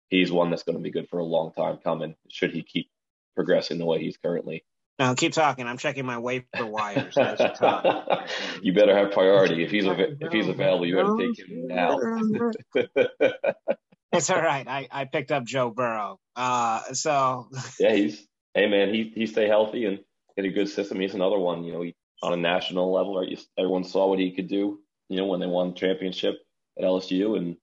[0.10, 2.16] he's one that's going to be good for a long time coming.
[2.30, 2.90] Should he keep
[3.36, 4.64] progressing the way he's currently.
[5.00, 5.66] No, keep talking.
[5.68, 7.16] I'm checking my waiver wires
[8.62, 9.64] you better have priority.
[9.64, 12.00] If he's av- if he's available, you better take him now.
[14.14, 14.68] It's all right.
[14.68, 16.20] I, I picked up Joe Burrow.
[16.36, 17.48] Uh, so
[17.80, 20.00] yeah, he's hey man, he he stay healthy and
[20.36, 21.00] get a good system.
[21.00, 21.64] He's another one.
[21.64, 23.40] You know, he on a national level, right?
[23.58, 24.80] Everyone saw what he could do.
[25.10, 26.36] You know, when they won the championship
[26.78, 27.58] at LSU, and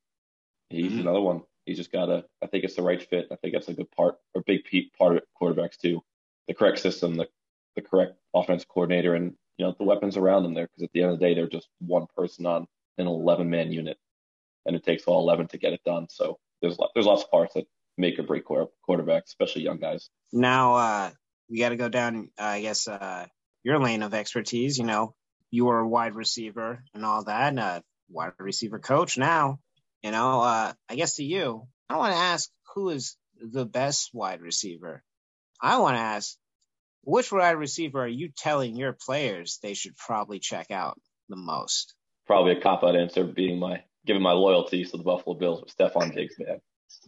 [0.71, 1.01] he's Mhm.
[1.01, 1.43] another one.
[1.67, 2.25] He's just got to.
[2.43, 3.29] I think it's the right fit.
[3.31, 4.63] I think that's a good part or big
[4.99, 6.03] part of quarterbacks too.
[6.51, 7.29] The correct system, the
[7.77, 10.67] the correct offensive coordinator, and you know the weapons around them there.
[10.67, 12.67] Because at the end of the day, they're just one person on
[12.99, 13.99] an 11 man unit,
[14.67, 16.09] and it takes all 11 to get it done.
[16.11, 20.11] So there's there's lots of parts that make or break quarter- quarterbacks, especially young guys.
[20.33, 21.11] now uh,
[21.49, 23.27] we got to go down, uh, I guess, uh,
[23.63, 24.77] your lane of expertise.
[24.77, 25.15] You know,
[25.53, 29.61] you were a wide receiver and all that, and a wide receiver coach now.
[30.03, 34.11] You know, uh, I guess to you, I want to ask who is the best
[34.13, 35.05] wide receiver?
[35.63, 36.37] I want to ask
[37.03, 41.95] which wide receiver are you telling your players they should probably check out the most?
[42.27, 45.77] probably a cop out answer being my giving my loyalty to the Buffalo Bills with
[45.77, 46.61] Stefon Diggs, man.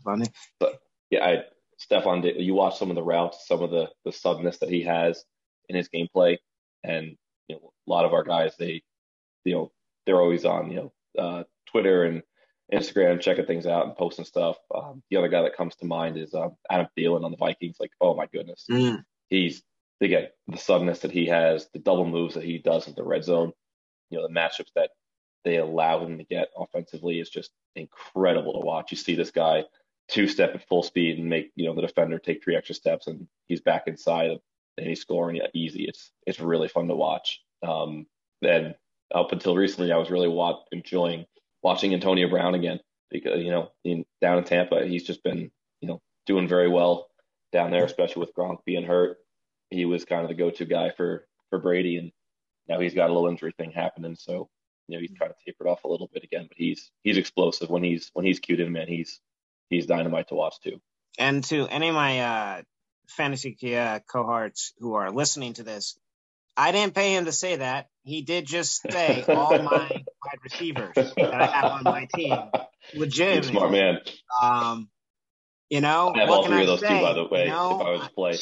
[0.05, 0.27] Funny.
[0.59, 0.81] But
[1.11, 1.45] yeah, I
[1.81, 4.83] Stefon Diggs, you watch some of the routes, some of the the suddenness that he
[4.83, 5.25] has
[5.69, 6.39] in his gameplay,
[6.83, 7.17] and
[7.49, 8.83] you know, a lot of our guys, they,
[9.45, 9.73] you know,
[10.07, 10.77] they're always on, you
[11.17, 12.23] know, uh, Twitter and
[12.73, 14.57] Instagram, checking things out and posting stuff.
[14.75, 17.77] Um, the other guy that comes to mind is um, Adam Thielen on the Vikings.
[17.79, 19.05] Like, oh my goodness, Mm.
[19.29, 19.63] he's
[20.03, 23.25] again the suddenness that he has, the double moves that he does in the red
[23.25, 23.53] zone.
[24.11, 24.91] You know, the matchups that
[25.45, 28.91] they allow him to get offensively is just incredible to watch.
[28.91, 29.65] You see this guy
[30.09, 33.07] two step at full speed and make you know the defender take three extra steps,
[33.07, 34.39] and he's back inside
[34.79, 35.85] and he's scoring easy.
[35.85, 37.41] It's it's really fun to watch.
[37.67, 38.07] Um,
[38.43, 38.75] and
[39.15, 41.27] up until recently, I was really wa- enjoying
[41.63, 42.81] watching Antonio Brown again
[43.11, 45.51] because you know in, down in Tampa, he's just been
[45.81, 47.09] you know doing very well
[47.53, 49.19] down there, especially with Gronk being hurt.
[49.73, 52.13] He was kind of the go-to guy for for Brady, and
[52.69, 54.49] now he's got a little injury thing happening, so
[54.89, 56.47] you know he's kind of tapered off a little bit again.
[56.49, 58.89] But he's he's explosive when he's when he's cued in, man.
[58.89, 59.21] He's
[59.69, 60.81] he's dynamite to watch too.
[61.19, 62.63] And to any of my uh,
[63.09, 65.99] fantasy uh, cohorts who are listening to this,
[66.57, 67.89] I didn't pay him to say that.
[68.05, 72.33] He did just say all my wide receivers that I have on my team.
[73.49, 73.99] A smart man.
[74.43, 74.89] Um,
[75.71, 76.89] you know, I have all three of those say?
[76.89, 77.45] too, by the way.
[77.45, 78.39] You know, if I was to play,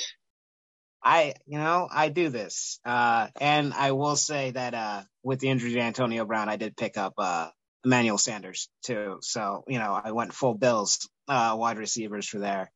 [1.03, 2.79] I, you know, I do this.
[2.85, 6.77] Uh, and I will say that, uh, with the injury to Antonio Brown, I did
[6.77, 7.51] pick up, uh,
[7.85, 9.19] Emmanuel Sanders too.
[9.23, 12.71] So, you know, I went full Bills, uh, wide receivers for there.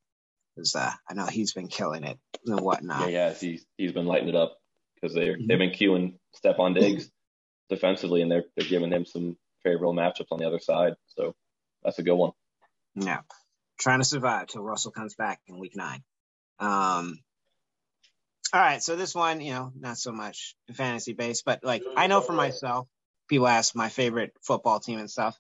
[0.57, 3.11] Cause, uh, I know he's been killing it and whatnot.
[3.11, 4.57] yeah, yeah, he's he's been lighting it up
[4.95, 5.49] because they're Mhm.
[5.49, 7.11] they've been queuing Stefon Diggs
[7.69, 10.95] defensively, and they're they're giving him some favorable matchups on the other side.
[11.09, 11.35] So
[11.83, 12.33] that's a good one.
[12.95, 13.23] Yeah.
[13.81, 16.05] Trying to survive till Russell comes back in week nine.
[16.61, 17.19] Um,
[18.53, 18.83] all right.
[18.83, 22.33] So this one, you know, not so much fantasy based, but like I know for
[22.33, 22.87] myself,
[23.29, 25.39] people ask my favorite football team and stuff.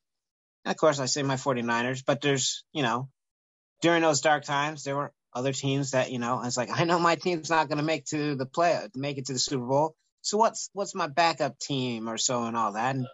[0.64, 3.08] And of course I say my 49ers, but there's, you know,
[3.82, 6.84] during those dark times, there were other teams that, you know, I was like, I
[6.84, 9.66] know my team's not going to make to the play, make it to the Super
[9.66, 9.94] Bowl.
[10.22, 12.94] So what's, what's my backup team or so and all that?
[12.94, 13.06] And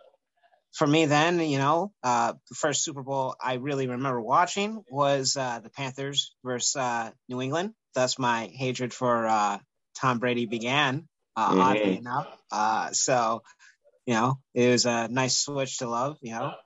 [0.72, 5.36] for me then, you know, uh, the first Super Bowl I really remember watching was
[5.36, 7.74] uh, the Panthers versus uh, New England.
[7.94, 9.58] That's my hatred for uh,
[9.94, 11.58] Tom Brady began, uh, Mhm.
[11.58, 12.28] oddly enough.
[12.50, 13.42] Uh, so,
[14.06, 16.56] you know, it was a nice switch to love, you know.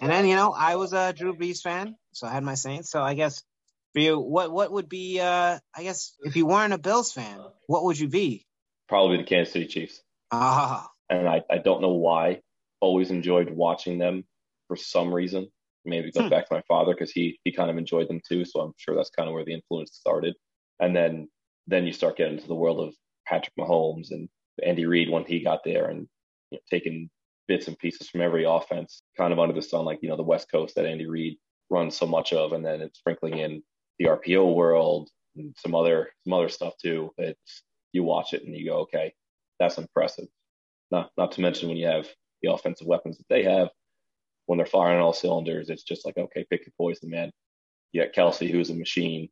[0.00, 2.90] And then, you know, I was a Drew Brees fan, so I had my Saints.
[2.90, 3.42] So I guess
[3.92, 7.46] for you, what what would be, uh, I guess, if you weren't a Bills fan,
[7.66, 8.46] what would you be?
[8.88, 12.42] Probably the Kansas City Chiefs, Ah, and I I don't know why.
[12.80, 14.24] Always enjoyed watching them
[14.68, 15.48] for some reason.
[15.84, 16.28] Maybe it goes Hmm.
[16.28, 18.44] back to my father because he he kind of enjoyed them too.
[18.44, 20.34] So I'm sure that's kind of where the influence started.
[20.80, 21.28] And then
[21.66, 22.94] then you start getting into the world of
[23.26, 24.28] Patrick Mahomes and
[24.64, 26.08] Andy Reid when he got there and
[26.50, 27.08] you know, taking
[27.48, 30.22] bits and pieces from every offense kind of under the sun, like, you know, the
[30.22, 31.38] West Coast that Andy Reid
[31.70, 32.52] runs so much of.
[32.52, 33.62] And then it's sprinkling in
[33.98, 37.10] the RPO world and some other, some other stuff too.
[37.18, 39.12] It's, you watch it and you go, okay,
[39.58, 40.26] that's impressive.
[40.90, 42.06] Not, not to mention when you have
[42.42, 43.68] the offensive weapons that they have,
[44.46, 47.30] when they're firing all cylinders, it's just like, okay, pick your poison, man.
[47.92, 49.28] You got Kelce, who's a machine.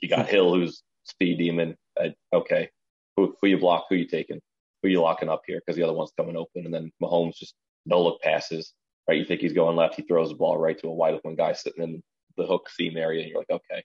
[0.00, 1.76] You got Hill, who's speed demon.
[2.00, 2.68] Uh, okay,
[3.16, 4.40] who, who you block, who you taking,
[4.82, 7.54] who you locking up here because the other one's coming open, and then Mahomes just
[7.86, 8.72] no look passes.
[9.08, 11.34] Right, you think he's going left, he throws the ball right to a wide open
[11.34, 12.02] guy sitting in
[12.36, 13.82] the hook seam area, and you're like, okay,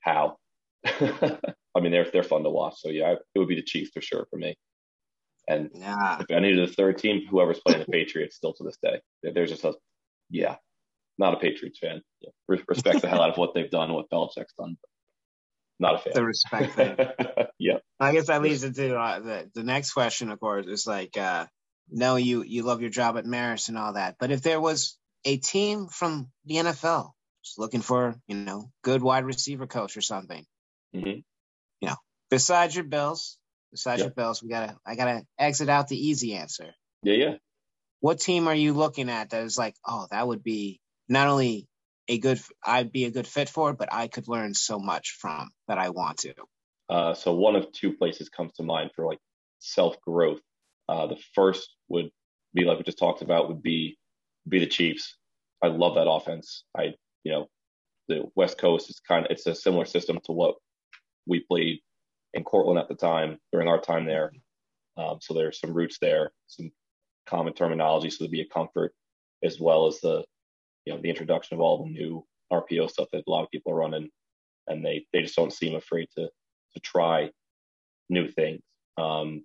[0.00, 0.36] how?
[1.76, 2.80] I mean, they're they're fun to watch.
[2.80, 4.56] So yeah, it would be the Chiefs for sure for me.
[5.48, 6.18] And yeah.
[6.20, 9.00] if I needed a third team, whoever's playing the Patriots still to this day.
[9.22, 9.74] There's just a
[10.30, 10.56] yeah,
[11.18, 12.02] not a Patriots fan.
[12.20, 12.30] Yeah.
[12.48, 14.76] Re- Respect the hell out of what they've done, what Belichick's done.
[14.80, 14.90] But
[15.78, 16.12] not a fan.
[16.14, 16.96] The respect thing.
[17.58, 17.78] yeah.
[18.00, 20.30] I guess that leads into uh, the the next question.
[20.30, 21.46] Of course, is like, uh,
[21.90, 24.98] no, you you love your job at Marist and all that, but if there was
[25.24, 27.10] a team from the NFL
[27.44, 30.44] just looking for you know good wide receiver coach or something,
[30.94, 31.20] hmm
[32.30, 33.38] besides your Bills,
[33.70, 36.74] besides your Bills, we gotta I gotta exit out the easy answer.
[37.02, 37.34] Yeah, yeah.
[38.00, 41.66] What team are you looking at that is like, oh, that would be not only
[42.08, 45.50] a good, I'd be a good fit for, but I could learn so much from
[45.68, 46.34] that I want to.
[46.88, 49.18] Uh, so one of two places comes to mind for like
[49.58, 50.40] self growth.
[50.88, 52.10] Uh, the first would
[52.54, 53.98] be like we just talked about would be
[54.48, 55.16] be the Chiefs.
[55.62, 56.64] I love that offense.
[56.76, 56.94] I
[57.24, 57.48] you know
[58.08, 60.54] the West Coast is kind of it's a similar system to what
[61.26, 61.80] we played
[62.34, 64.30] in Cortland at the time during our time there.
[64.96, 66.70] Um, so there's some roots there, some
[67.26, 68.94] common terminology, so there'd be a comfort
[69.42, 70.24] as well as the
[70.86, 73.72] you know the introduction of all the new RPO stuff that a lot of people
[73.72, 74.08] are running,
[74.68, 76.28] and they they just don't seem afraid to
[76.74, 77.30] to try
[78.08, 78.62] new things.
[78.96, 79.44] Um,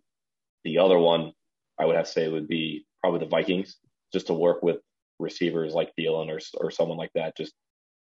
[0.64, 1.34] the other one
[1.80, 3.78] I would have to say would be probably the Vikings.
[4.14, 4.78] just to work with
[5.20, 7.54] receivers like Thielen or or someone like that, just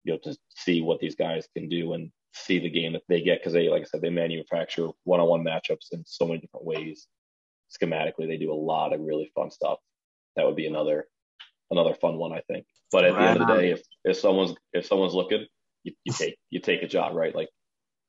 [0.04, 3.20] you know to see what these guys can do and see the game that they
[3.20, 7.06] get because they, like I said, they manufacture one-on-one matchups in so many different ways.
[7.70, 9.78] Schematically, they do a lot of really fun stuff.
[10.36, 11.06] That would be another
[11.72, 12.66] another fun one, I think.
[12.92, 15.46] But at right the end of the day, if if someone's if someone's looking,
[15.82, 17.34] you, you take you take a job, right?
[17.34, 17.48] Like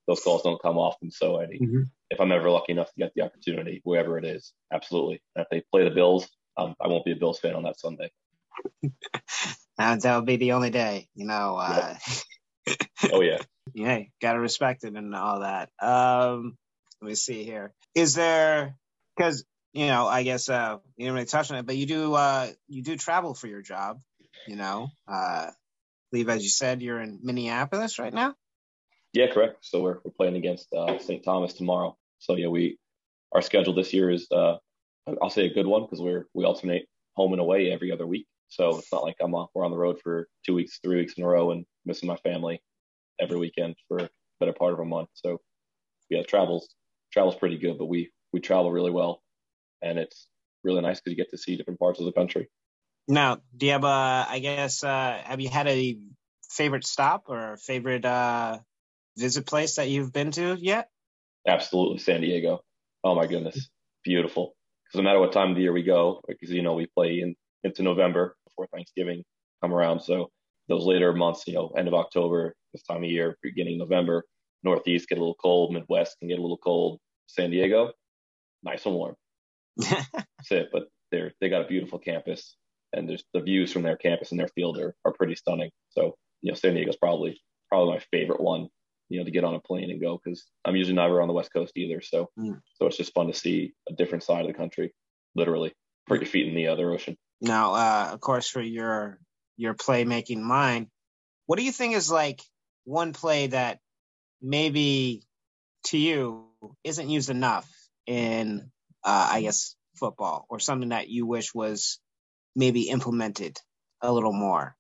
[0.08, 1.10] those calls don't come often.
[1.10, 1.84] So I mm-hmm.
[2.10, 5.22] if I'm ever lucky enough to get the opportunity, wherever it is, absolutely.
[5.36, 7.80] And if they play the Bills, um, I won't be a Bills fan on that
[7.80, 8.12] Sunday.
[9.78, 11.58] that that would be the only day, you know.
[11.58, 11.96] Uh,
[13.12, 13.40] oh yeah.
[13.74, 15.70] yeah, gotta respect it and all that.
[15.82, 16.58] Um,
[17.02, 17.74] let me see here.
[17.96, 18.76] Is there
[19.16, 22.14] because you know, I guess uh, you didn't really touch on it, but you do
[22.14, 24.00] uh, you do travel for your job.
[24.48, 25.50] You know, uh,
[26.12, 28.36] believe as you said, you're in Minneapolis right now.
[29.14, 29.58] Yeah, correct.
[29.62, 31.24] So we're we're playing against uh, St.
[31.24, 31.98] Thomas tomorrow.
[32.20, 32.78] So yeah, we
[33.32, 34.58] our schedule this year is uh,
[35.22, 38.28] I'll say a good one because we're we alternate home and away every other week.
[38.50, 41.14] So it's not like I'm off, we're on the road for two weeks, three weeks
[41.14, 42.62] in a row, and missing my family
[43.20, 44.10] every weekend for a
[44.40, 45.10] better part of a month.
[45.14, 45.42] So
[46.10, 46.76] yeah, travels
[47.12, 49.24] travels pretty good, but we we travel really well
[49.84, 50.28] and it's
[50.64, 52.50] really nice because you get to see different parts of the country.
[53.08, 54.26] Now, do you have a?
[54.30, 55.98] I guess uh, have you had a
[56.50, 58.60] favorite stop or favorite uh,
[59.18, 60.90] visit place that you've been to yet?
[61.46, 62.62] Absolutely, San Diego.
[63.04, 63.70] Oh my goodness,
[64.04, 64.56] beautiful.
[64.86, 67.20] Because no matter what time of the year we go, because you know we play
[67.20, 69.24] in, into November before Thanksgiving
[69.62, 70.30] come around, so
[70.70, 74.24] those later months, you know, end of October, this time of year, beginning November,
[74.64, 77.00] Northeast get a little cold, Midwest can get a little cold.
[77.28, 77.92] San Diego,
[78.64, 79.16] nice and warm.
[79.78, 80.70] That's it.
[80.72, 82.56] But they're they got a beautiful campus,
[82.92, 85.72] and there's the views from their campus and their field are, are pretty stunning.
[85.90, 88.68] So you know, San Diego's probably probably my favorite one.
[89.10, 91.34] You know, to get on a plane and go because I'm usually never on the
[91.34, 92.02] West Coast either.
[92.02, 92.60] So mm.
[92.76, 94.94] so it's just fun to see a different side of the country,
[95.36, 95.74] literally,
[96.08, 97.18] put your feet in the other ocean.
[97.42, 99.20] Now, uh, of course, for your
[99.58, 100.88] your playmaking mind,
[101.46, 102.42] what do you think is like
[102.86, 103.80] one play that
[104.42, 105.24] maybe
[105.86, 106.48] to you
[106.84, 107.70] isn't used enough
[108.08, 108.72] in
[109.04, 112.00] uh, I guess, football or something that you wish was
[112.56, 113.58] maybe implemented
[114.02, 114.76] a little more?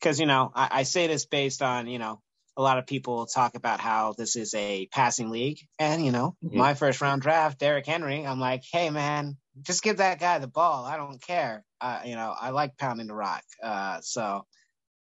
[0.00, 2.20] Because, you know, I, I say this based on, you know,
[2.56, 5.58] a lot of people talk about how this is a passing league.
[5.78, 6.56] And, you know, mm-hmm.
[6.56, 10.46] my first round draft, Derrick Henry, I'm like, hey, man, just give that guy the
[10.46, 10.84] ball.
[10.84, 11.64] I don't care.
[11.80, 13.42] Uh, you know, I like pounding the rock.
[13.62, 14.46] Uh, so,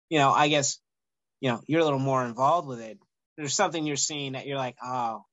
[0.09, 0.79] you know, I guess,
[1.39, 2.99] you know, you're a little more involved with it.
[3.37, 5.23] There's something you're seeing that you're like, oh,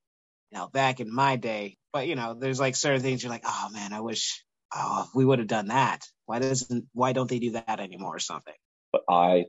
[0.51, 1.78] you know, back in my day.
[1.93, 5.25] But you know, there's like certain things you're like, oh man, I wish oh we
[5.25, 6.05] would have done that.
[6.27, 8.55] Why doesn't why don't they do that anymore or something?
[8.93, 9.47] But I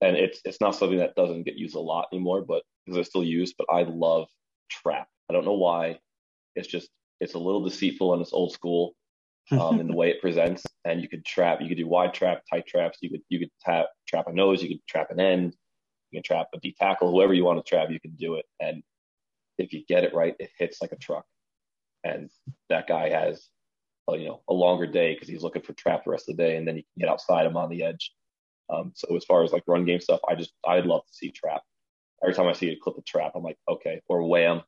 [0.00, 3.02] and it's it's not something that doesn't get used a lot anymore, but because I
[3.02, 4.28] still use, but I love
[4.70, 5.08] trap.
[5.28, 5.98] I don't know why.
[6.54, 6.88] It's just
[7.20, 8.94] it's a little deceitful and it's old school
[9.52, 10.64] um, in the way it presents.
[10.84, 12.98] And you could trap, you could do wide trap, tight traps.
[13.00, 15.54] You could you could tap trap a nose, you could trap an end,
[16.10, 18.46] you can trap a D tackle, whoever you want to trap, you can do it.
[18.58, 18.82] And
[19.58, 21.24] if you get it right, it hits like a truck.
[22.04, 22.30] And
[22.68, 23.48] that guy has,
[24.08, 26.42] uh, you know, a longer day because he's looking for trap the rest of the
[26.42, 28.12] day, and then he can get outside him on the edge.
[28.72, 31.30] Um, so as far as like run game stuff, I just I'd love to see
[31.30, 31.62] trap.
[32.22, 34.62] Every time I see a clip of trap, I'm like, okay, or wham,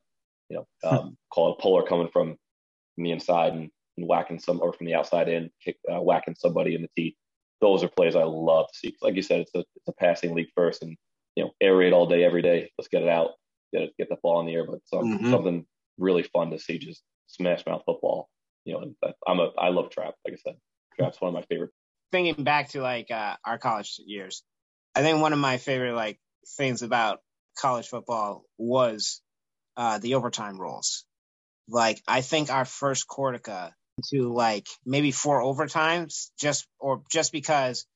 [0.48, 2.36] you know, um, call it a puller coming from,
[2.94, 6.34] from the inside and, and, whacking some, or from the outside in, kick, uh, whacking
[6.38, 7.14] somebody in the teeth.
[7.60, 8.96] Those are plays I love to see.
[9.02, 10.96] Like you said, it's a it's a passing league first, and
[11.36, 12.70] you know, air raid all day, every day.
[12.76, 13.30] Let's get it out
[13.72, 15.30] get it, get the ball in the air, but some, mm-hmm.
[15.30, 15.66] something
[15.98, 18.28] really fun to see, just smash mouth football.
[18.64, 20.14] You know, I'm a I love trap.
[20.24, 20.56] Like I said,
[20.96, 21.70] trap's one of my favorite.
[22.10, 24.42] Thinking back to like uh, our college years,
[24.94, 26.18] I think one of my favorite like
[26.56, 27.20] things about
[27.58, 29.20] college football was
[29.76, 31.04] uh, the overtime rules.
[31.68, 33.72] Like I think our first Cortica
[34.10, 37.86] to like maybe four overtimes just or just because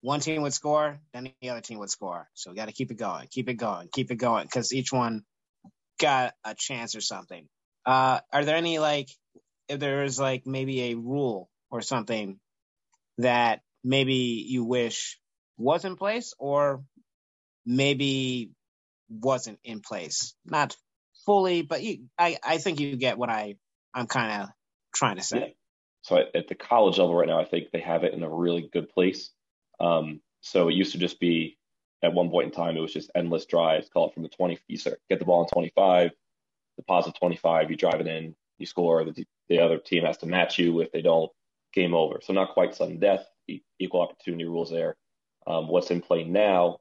[0.00, 2.28] one team would score, then the other team would score.
[2.34, 4.92] So we got to keep it going, keep it going, keep it going, because each
[4.92, 5.22] one
[5.98, 7.48] got a chance or something.
[7.86, 9.08] Uh, are there any like,
[9.68, 12.38] if there is like maybe a rule or something
[13.18, 15.18] that maybe you wish
[15.56, 16.82] was in place or
[17.64, 18.50] maybe
[19.08, 20.34] wasn't in place?
[20.44, 20.76] Not
[21.24, 23.56] fully, but you, I, I think you get what I,
[23.94, 24.48] I'm kind of
[24.94, 25.38] trying to say.
[25.38, 25.46] Yeah.
[26.02, 28.68] So at, the college level right now, I think they have it in a really
[28.72, 29.30] good place.
[29.80, 31.56] Um, so it used to just be
[32.02, 34.58] at one point in time, it was just endless drives, call it from the 20,
[34.68, 34.78] you
[35.08, 36.12] get the ball in 25,
[36.76, 40.58] deposit 25, you drive it in, you score, the, the other team has to match
[40.58, 40.80] you.
[40.80, 41.30] If they don't,
[41.72, 42.20] game over.
[42.22, 43.24] So not quite sudden death,
[43.78, 44.96] equal opportunity rules there.
[45.46, 46.78] Um, what's in play now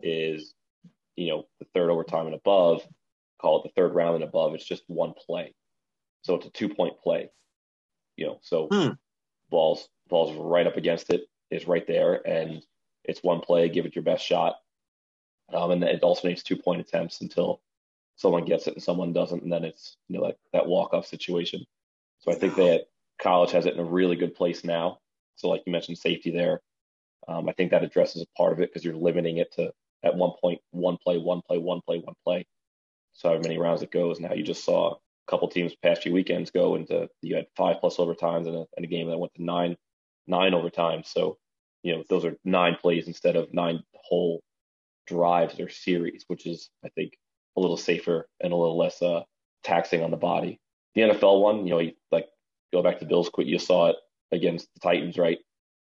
[0.00, 0.54] is,
[1.16, 2.86] you know, the third overtime and above,
[3.40, 5.54] call it the third round and above, it's just one play.
[6.22, 7.30] So it's a two point play,
[8.16, 8.90] you know, so hmm.
[9.50, 12.62] balls, balls right up against it is right there, and
[13.04, 14.56] it's one play, give it your best shot,
[15.52, 17.60] um, and it also makes two point attempts until
[18.16, 21.06] someone gets it and someone doesn't, and then it's you know like that walk off
[21.06, 21.64] situation.
[22.18, 22.86] So I think that
[23.20, 24.98] college has it in a really good place now.
[25.36, 26.60] So like you mentioned, safety there.
[27.28, 30.16] Um, I think that addresses a part of it because you're limiting it to at
[30.16, 32.46] one point one play, one play, one play, one play.
[33.12, 34.20] So however many rounds it goes.
[34.20, 34.96] Now you just saw a
[35.30, 38.84] couple teams past few weekends go into you had five plus overtimes in a, in
[38.84, 39.76] a game that went to nine
[40.26, 41.06] nine overtimes.
[41.06, 41.38] So
[41.82, 44.42] you know those are nine plays instead of nine whole
[45.06, 47.12] drives or series, which is I think
[47.56, 49.22] a little safer and a little less uh,
[49.64, 50.60] taxing on the body.
[50.94, 52.28] The NFL one, you know, you, like
[52.72, 53.96] go back to Bills quit, you saw it
[54.32, 55.38] against the Titans, right?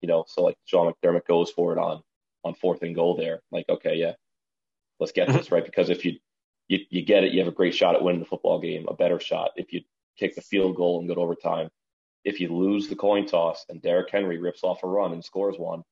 [0.01, 2.01] You know, so like Sean McDermott goes for it on
[2.43, 3.41] on fourth and goal there.
[3.51, 4.13] Like, okay, yeah,
[4.99, 6.18] let's get this right because if you
[6.68, 8.93] you you get it, you have a great shot at winning the football game, a
[8.93, 9.51] better shot.
[9.55, 9.82] If you
[10.18, 11.70] kick the field goal and go to overtime,
[12.24, 15.57] if you lose the coin toss and Derrick Henry rips off a run and scores
[15.57, 15.84] one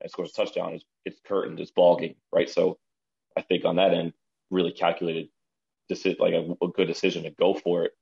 [0.00, 2.48] and scores a touchdown, it's, it's curtained, it's ball game, right?
[2.48, 2.78] So
[3.36, 4.12] I think on that end,
[4.52, 5.28] really calculated
[5.88, 7.92] decision, like a, a good decision to go for it.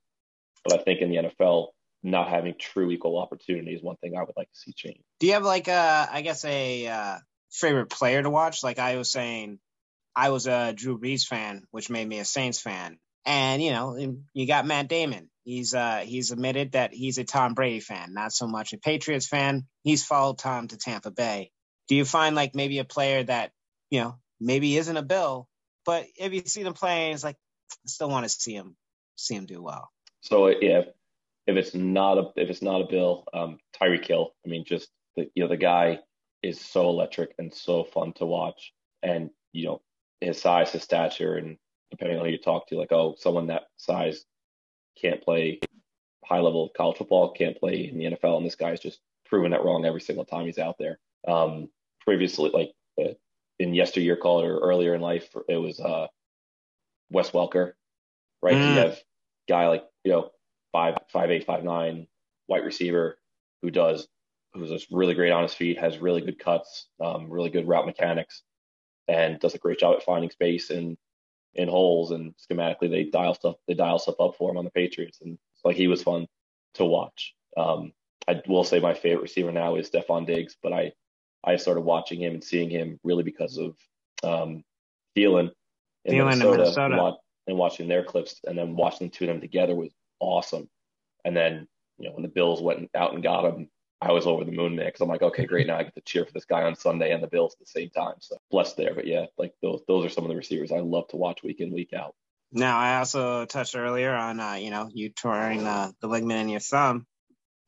[0.65, 1.69] But I think in the NFL,
[2.03, 5.01] not having true equal opportunity is one thing I would like to see change.
[5.19, 7.19] Do you have like a, I guess a uh,
[7.51, 8.63] favorite player to watch?
[8.63, 9.59] Like I was saying,
[10.15, 12.99] I was a Drew Brees fan, which made me a Saints fan.
[13.25, 15.31] And you know, you got Matt Damon.
[15.45, 19.27] He's uh he's admitted that he's a Tom Brady fan, not so much a Patriots
[19.27, 19.67] fan.
[19.83, 21.51] He's followed Tom to Tampa Bay.
[21.89, 23.53] Do you find like maybe a player that
[23.91, 25.49] you know maybe isn't a Bill,
[25.85, 27.37] but if you see them playing, it's like
[27.73, 28.77] I still want to see him
[29.17, 29.91] see him do well.
[30.21, 30.83] So yeah,
[31.47, 34.33] if it's not a if it's not a Bill, um, Tyreek Hill.
[34.45, 36.01] I mean, just the, you know the guy
[36.43, 38.73] is so electric and so fun to watch,
[39.03, 39.83] and you know
[40.21, 41.57] his size, his stature, and
[41.91, 44.25] depending on who you talk to, like oh, someone that size
[45.01, 45.61] can't play
[46.25, 49.65] high level college football, can't play in the NFL, and this guy's just proven that
[49.65, 50.99] wrong every single time he's out there.
[51.27, 51.69] Um,
[52.01, 52.73] previously, like
[53.61, 56.07] in yesteryear call or earlier in life, it was uh,
[57.11, 57.75] Wes Welker,
[58.43, 58.57] right?
[58.57, 58.69] Mm.
[58.71, 58.99] You have
[59.49, 60.31] guy like you know
[60.73, 62.07] five five eight five nine
[62.47, 63.19] white receiver
[63.61, 64.09] who does
[64.55, 67.85] who's just really great on his feet, has really good cuts, um, really good route
[67.85, 68.43] mechanics,
[69.07, 70.97] and does a great job at finding space and
[71.55, 74.71] in holes and schematically they dial stuff they dial stuff up for him on the
[74.71, 76.27] Patriots and like he was fun
[76.75, 77.35] to watch.
[77.59, 77.93] Um,
[78.27, 80.93] I will say my favorite receiver now is Stefon Diggs, but I
[81.45, 83.77] I started watching him and seeing him really because of
[84.23, 84.63] um,
[85.17, 85.51] Thielen
[86.05, 87.05] in Minnesota, in Minnesota.
[87.05, 87.17] And,
[87.47, 90.69] and watching their clips and then watching the two of them together was awesome.
[91.25, 91.67] And then,
[91.99, 93.69] you know, when the Bills went out and got him,
[94.01, 95.67] I was over the moon there because I'm like, okay, great.
[95.67, 97.67] Now I get to cheer for this guy on Sunday and the Bills at the
[97.67, 98.15] same time.
[98.21, 98.95] So blessed there.
[98.95, 101.61] But yeah, like those those are some of the receivers I love to watch week
[101.61, 102.15] in, week out.
[102.53, 106.49] Now I also touched earlier on uh, you know, you touring uh, the ligament in
[106.49, 107.07] your thumb.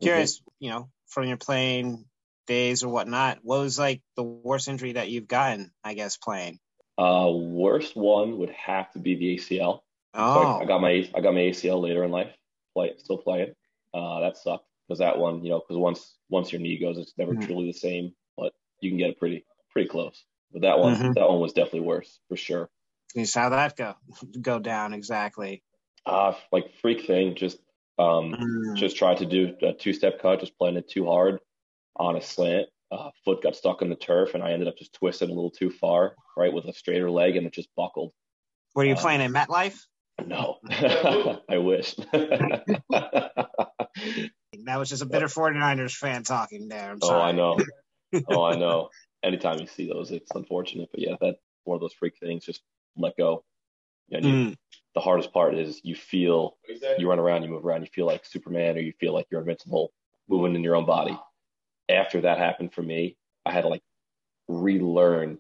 [0.01, 0.65] Curious, mm-hmm.
[0.65, 2.05] you know, from your playing
[2.53, 6.59] days or whatnot, what was like the worst injury that you've gotten, I guess, playing?
[6.99, 9.81] Uh worst one would have to be the ACL.
[10.15, 10.35] Oh.
[10.35, 12.33] So I, I, got my I got my ACL later in life.
[12.75, 13.55] Play still playing.
[13.95, 17.15] Uh, that sucked because that one, you know, because once once your knee goes, it's
[17.17, 17.47] never mm-hmm.
[17.47, 18.13] truly the same.
[18.37, 20.23] But you can get it pretty pretty close.
[20.53, 21.13] But that one mm-hmm.
[21.13, 22.69] that one was definitely worse for sure.
[23.35, 23.95] How that go
[24.41, 25.63] go down exactly?
[26.05, 27.35] Uh like freak thing.
[27.35, 27.59] Just
[27.99, 28.77] um mm.
[28.77, 31.41] just tried to do a two step cut, just playing it too hard
[31.97, 32.69] on a slant.
[32.91, 35.51] Uh, foot got stuck in the turf, and I ended up just twisting a little
[35.51, 38.13] too far, right, with a straighter leg, and it just buckled.
[38.75, 39.79] Were you um, playing in MetLife?
[40.27, 40.59] No,
[41.49, 41.95] I wish.
[44.65, 46.91] that was just a bitter 49ers fan talking there.
[46.93, 47.21] I'm sorry.
[47.21, 47.59] Oh, I know.
[48.29, 48.91] Oh, I know.
[49.23, 50.91] Anytime you see those, it's unfortunate.
[50.91, 52.45] But yeah, that's one of those freak things.
[52.45, 52.61] Just
[52.95, 53.43] let go.
[54.11, 54.57] And you, mm.
[54.95, 56.59] the hardest part is you feel
[56.99, 59.41] you run around, you move around, you feel like Superman, or you feel like you're
[59.41, 59.95] invincible,
[60.29, 61.19] moving in your own body.
[61.89, 63.83] After that happened for me, I had to like
[64.49, 65.39] relearn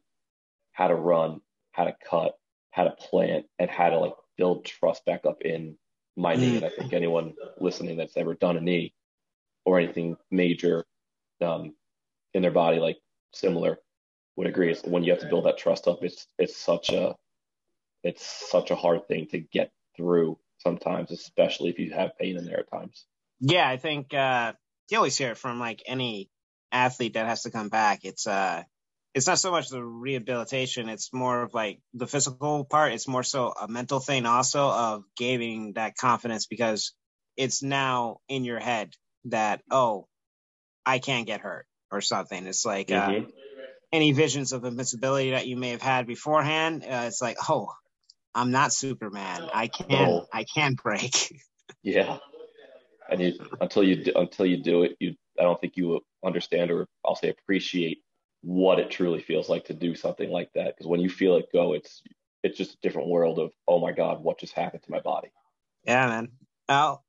[0.72, 1.40] how to run,
[1.72, 2.38] how to cut,
[2.70, 5.76] how to plant, and how to like build trust back up in
[6.16, 6.56] my knee.
[6.56, 8.94] And I think anyone listening that's ever done a knee
[9.64, 10.84] or anything major
[11.40, 11.74] um,
[12.34, 12.98] in their body, like
[13.32, 13.78] similar,
[14.36, 14.70] would agree.
[14.70, 17.14] Is when you have to build that trust up, it's it's such a
[18.02, 22.44] it's such a hard thing to get through sometimes, especially if you have pain in
[22.44, 23.06] there at times.
[23.40, 24.52] Yeah, I think uh,
[24.92, 26.28] you always hear it from like any
[26.70, 28.00] athlete that has to come back.
[28.04, 28.62] It's uh
[29.14, 33.22] it's not so much the rehabilitation it's more of like the physical part it's more
[33.22, 36.94] so a mental thing also of gaining that confidence because
[37.36, 38.92] it's now in your head
[39.26, 40.06] that oh
[40.86, 43.24] i can't get hurt or something it's like uh, mm-hmm.
[43.24, 43.30] uh,
[43.92, 47.68] any visions of invincibility that you may have had beforehand uh, it's like oh
[48.34, 50.26] i'm not superman i can oh.
[50.32, 51.38] i can't break
[51.82, 52.18] yeah
[53.12, 56.88] and you until you until you do it you I don't think you understand or
[57.04, 57.98] I'll say appreciate
[58.42, 60.74] what it truly feels like to do something like that.
[60.74, 62.02] Because when you feel it go, it's
[62.42, 65.28] it's just a different world of oh my god, what just happened to my body.
[65.84, 66.28] Yeah, man.
[66.68, 67.04] Well,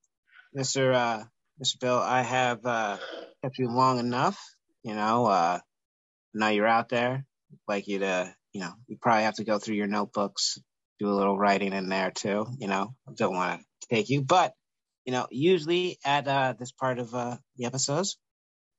[0.53, 1.23] Mister uh,
[1.59, 2.97] Mister Bill, I have uh,
[3.41, 4.39] kept you long enough.
[4.83, 5.59] You know, uh,
[6.33, 7.25] now you're out there.
[7.51, 10.59] I'd like you to, you know, you probably have to go through your notebooks,
[10.99, 12.45] do a little writing in there too.
[12.59, 14.53] You know, I don't want to take you, but
[15.05, 18.17] you know, usually at uh, this part of uh, the episodes,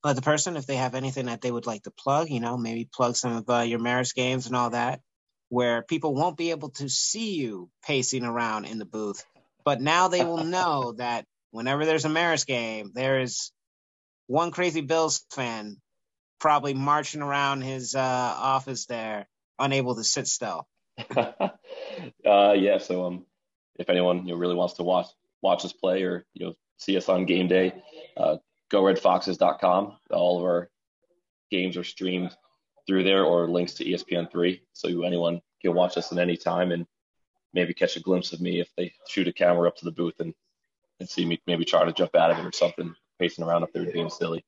[0.03, 2.57] let the person, if they have anything that they would like to plug, you know,
[2.57, 5.01] maybe plug some of uh, your Marist games and all that,
[5.49, 9.25] where people won't be able to see you pacing around in the booth.
[9.65, 13.51] But now they will know that whenever there's a Marist game, there is
[14.27, 15.79] one crazy Bills fan
[16.39, 19.27] probably marching around his uh, office there,
[19.59, 20.67] unable to sit still.
[21.17, 21.49] uh,
[22.25, 23.27] yeah, so um,
[23.77, 25.07] if anyone you know, really wants to watch
[25.45, 27.73] watch us play or you know see us on game day,
[28.17, 28.39] uh,
[28.73, 29.97] goredfoxes.com.
[30.11, 30.71] All of our
[31.51, 32.35] games are streamed
[32.87, 36.87] through there or links to ESPN3, so anyone can watch us at any time and
[37.53, 40.19] maybe catch a glimpse of me if they shoot a camera up to the booth
[40.19, 40.35] and,
[40.99, 43.73] and see me maybe try to jump out of it or something, pacing around up
[43.73, 44.45] there being silly.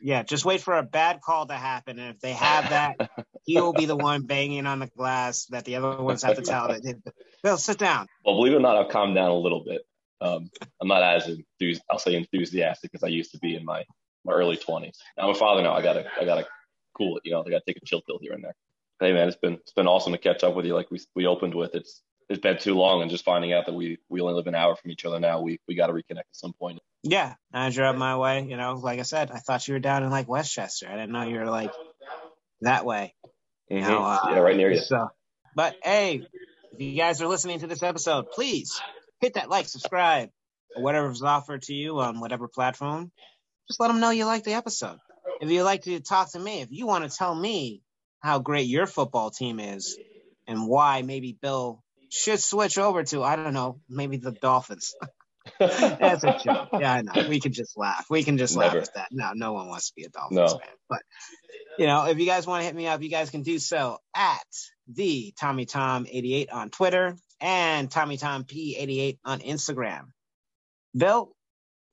[0.00, 3.10] Yeah, just wait for a bad call to happen, and if they have that,
[3.44, 6.42] he will be the one banging on the glass that the other ones have to
[6.42, 6.82] tell that.
[7.42, 8.06] they'll sit down.
[8.24, 9.82] Well, believe it or not, I've calmed down a little bit.
[10.20, 10.50] Um,
[10.80, 13.84] I'm not as enthused, I'll say enthusiastic as I used to be in my,
[14.24, 14.96] my early 20s.
[15.16, 15.74] I'm a father now.
[15.74, 16.46] I gotta I gotta
[16.96, 17.22] cool it.
[17.24, 18.54] You know, I gotta take a chill pill here and there.
[19.00, 20.74] Hey man, it's been it's been awesome to catch up with you.
[20.74, 23.74] Like we we opened with, it's it's been too long, and just finding out that
[23.74, 26.18] we we only live an hour from each other now, we we got to reconnect
[26.18, 26.80] at some point.
[27.02, 28.44] Yeah, I drove my way.
[28.44, 30.88] You know, like I said, I thought you were down in like Westchester.
[30.88, 31.72] I didn't know you were like
[32.62, 33.14] that way.
[33.70, 33.88] You mm-hmm.
[33.88, 34.80] know, uh, yeah, right near you.
[34.80, 35.08] So,
[35.54, 36.26] but hey,
[36.72, 38.80] if you guys are listening to this episode, please
[39.20, 40.30] hit that like, subscribe,
[40.76, 43.10] or whatever's offered to you on whatever platform.
[43.68, 44.98] Just let them know you like the episode.
[45.40, 47.82] If you'd like to talk to me, if you want to tell me
[48.20, 49.98] how great your football team is
[50.46, 54.94] and why maybe Bill should switch over to, I don't know, maybe the Dolphins.
[55.58, 56.68] That's a joke.
[56.78, 57.28] Yeah, I know.
[57.28, 58.06] We can just laugh.
[58.10, 58.78] We can just Never.
[58.78, 59.08] laugh at that.
[59.12, 60.58] No, no one wants to be a Dolphins no.
[60.58, 60.74] fan.
[60.88, 61.02] But
[61.78, 63.98] you know, if you guys want to hit me up, you guys can do so
[64.14, 64.46] at
[64.88, 70.06] the Tommy Tom 88 on Twitter and Tommy Tom P88 on Instagram.
[70.96, 71.32] Bill,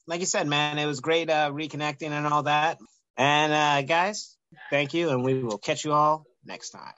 [0.07, 2.79] like you said, man, it was great uh, reconnecting and all that.
[3.17, 4.37] And uh, guys,
[4.69, 6.93] thank you, and we will catch you all next time.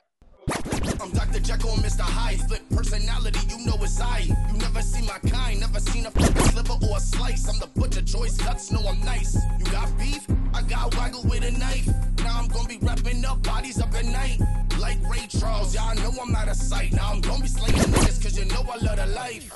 [1.00, 1.40] I'm Dr.
[1.40, 2.00] Jekyll Mr.
[2.00, 2.40] Hyde.
[2.48, 3.37] Flip personality,
[3.68, 4.20] know it's I.
[4.20, 7.48] You never see my kind, never seen a sliver or a slice.
[7.48, 9.36] I'm the butcher, choice cuts, know I'm nice.
[9.58, 10.26] You got beef?
[10.54, 11.88] I got waggle with a knife.
[12.24, 14.40] Now I'm gonna be wrapping up bodies up at night.
[14.78, 16.92] Like Ray Charles, y'all know I'm out of sight.
[16.92, 19.52] Now I'm gonna be slaying niggas, cause you know I love the life.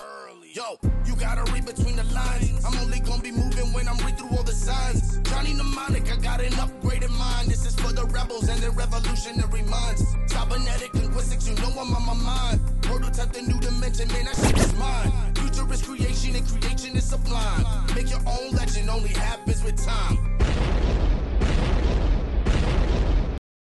[0.54, 2.62] Yo, you gotta read between the lines.
[2.62, 5.16] I'm only gonna be moving when I'm read through all the signs.
[5.20, 7.48] Johnny Mnemonic, I got an upgraded mind.
[7.48, 10.04] This is for the rebels and their revolutionary minds.
[10.26, 12.60] Cybernetic linguistics, you know I'm on my mind.
[12.82, 15.34] Prototype the new dimension, man, that shit is mine.
[15.36, 17.86] Future is creation and creation is sublime.
[17.94, 20.18] Make your own legend, only happens with time.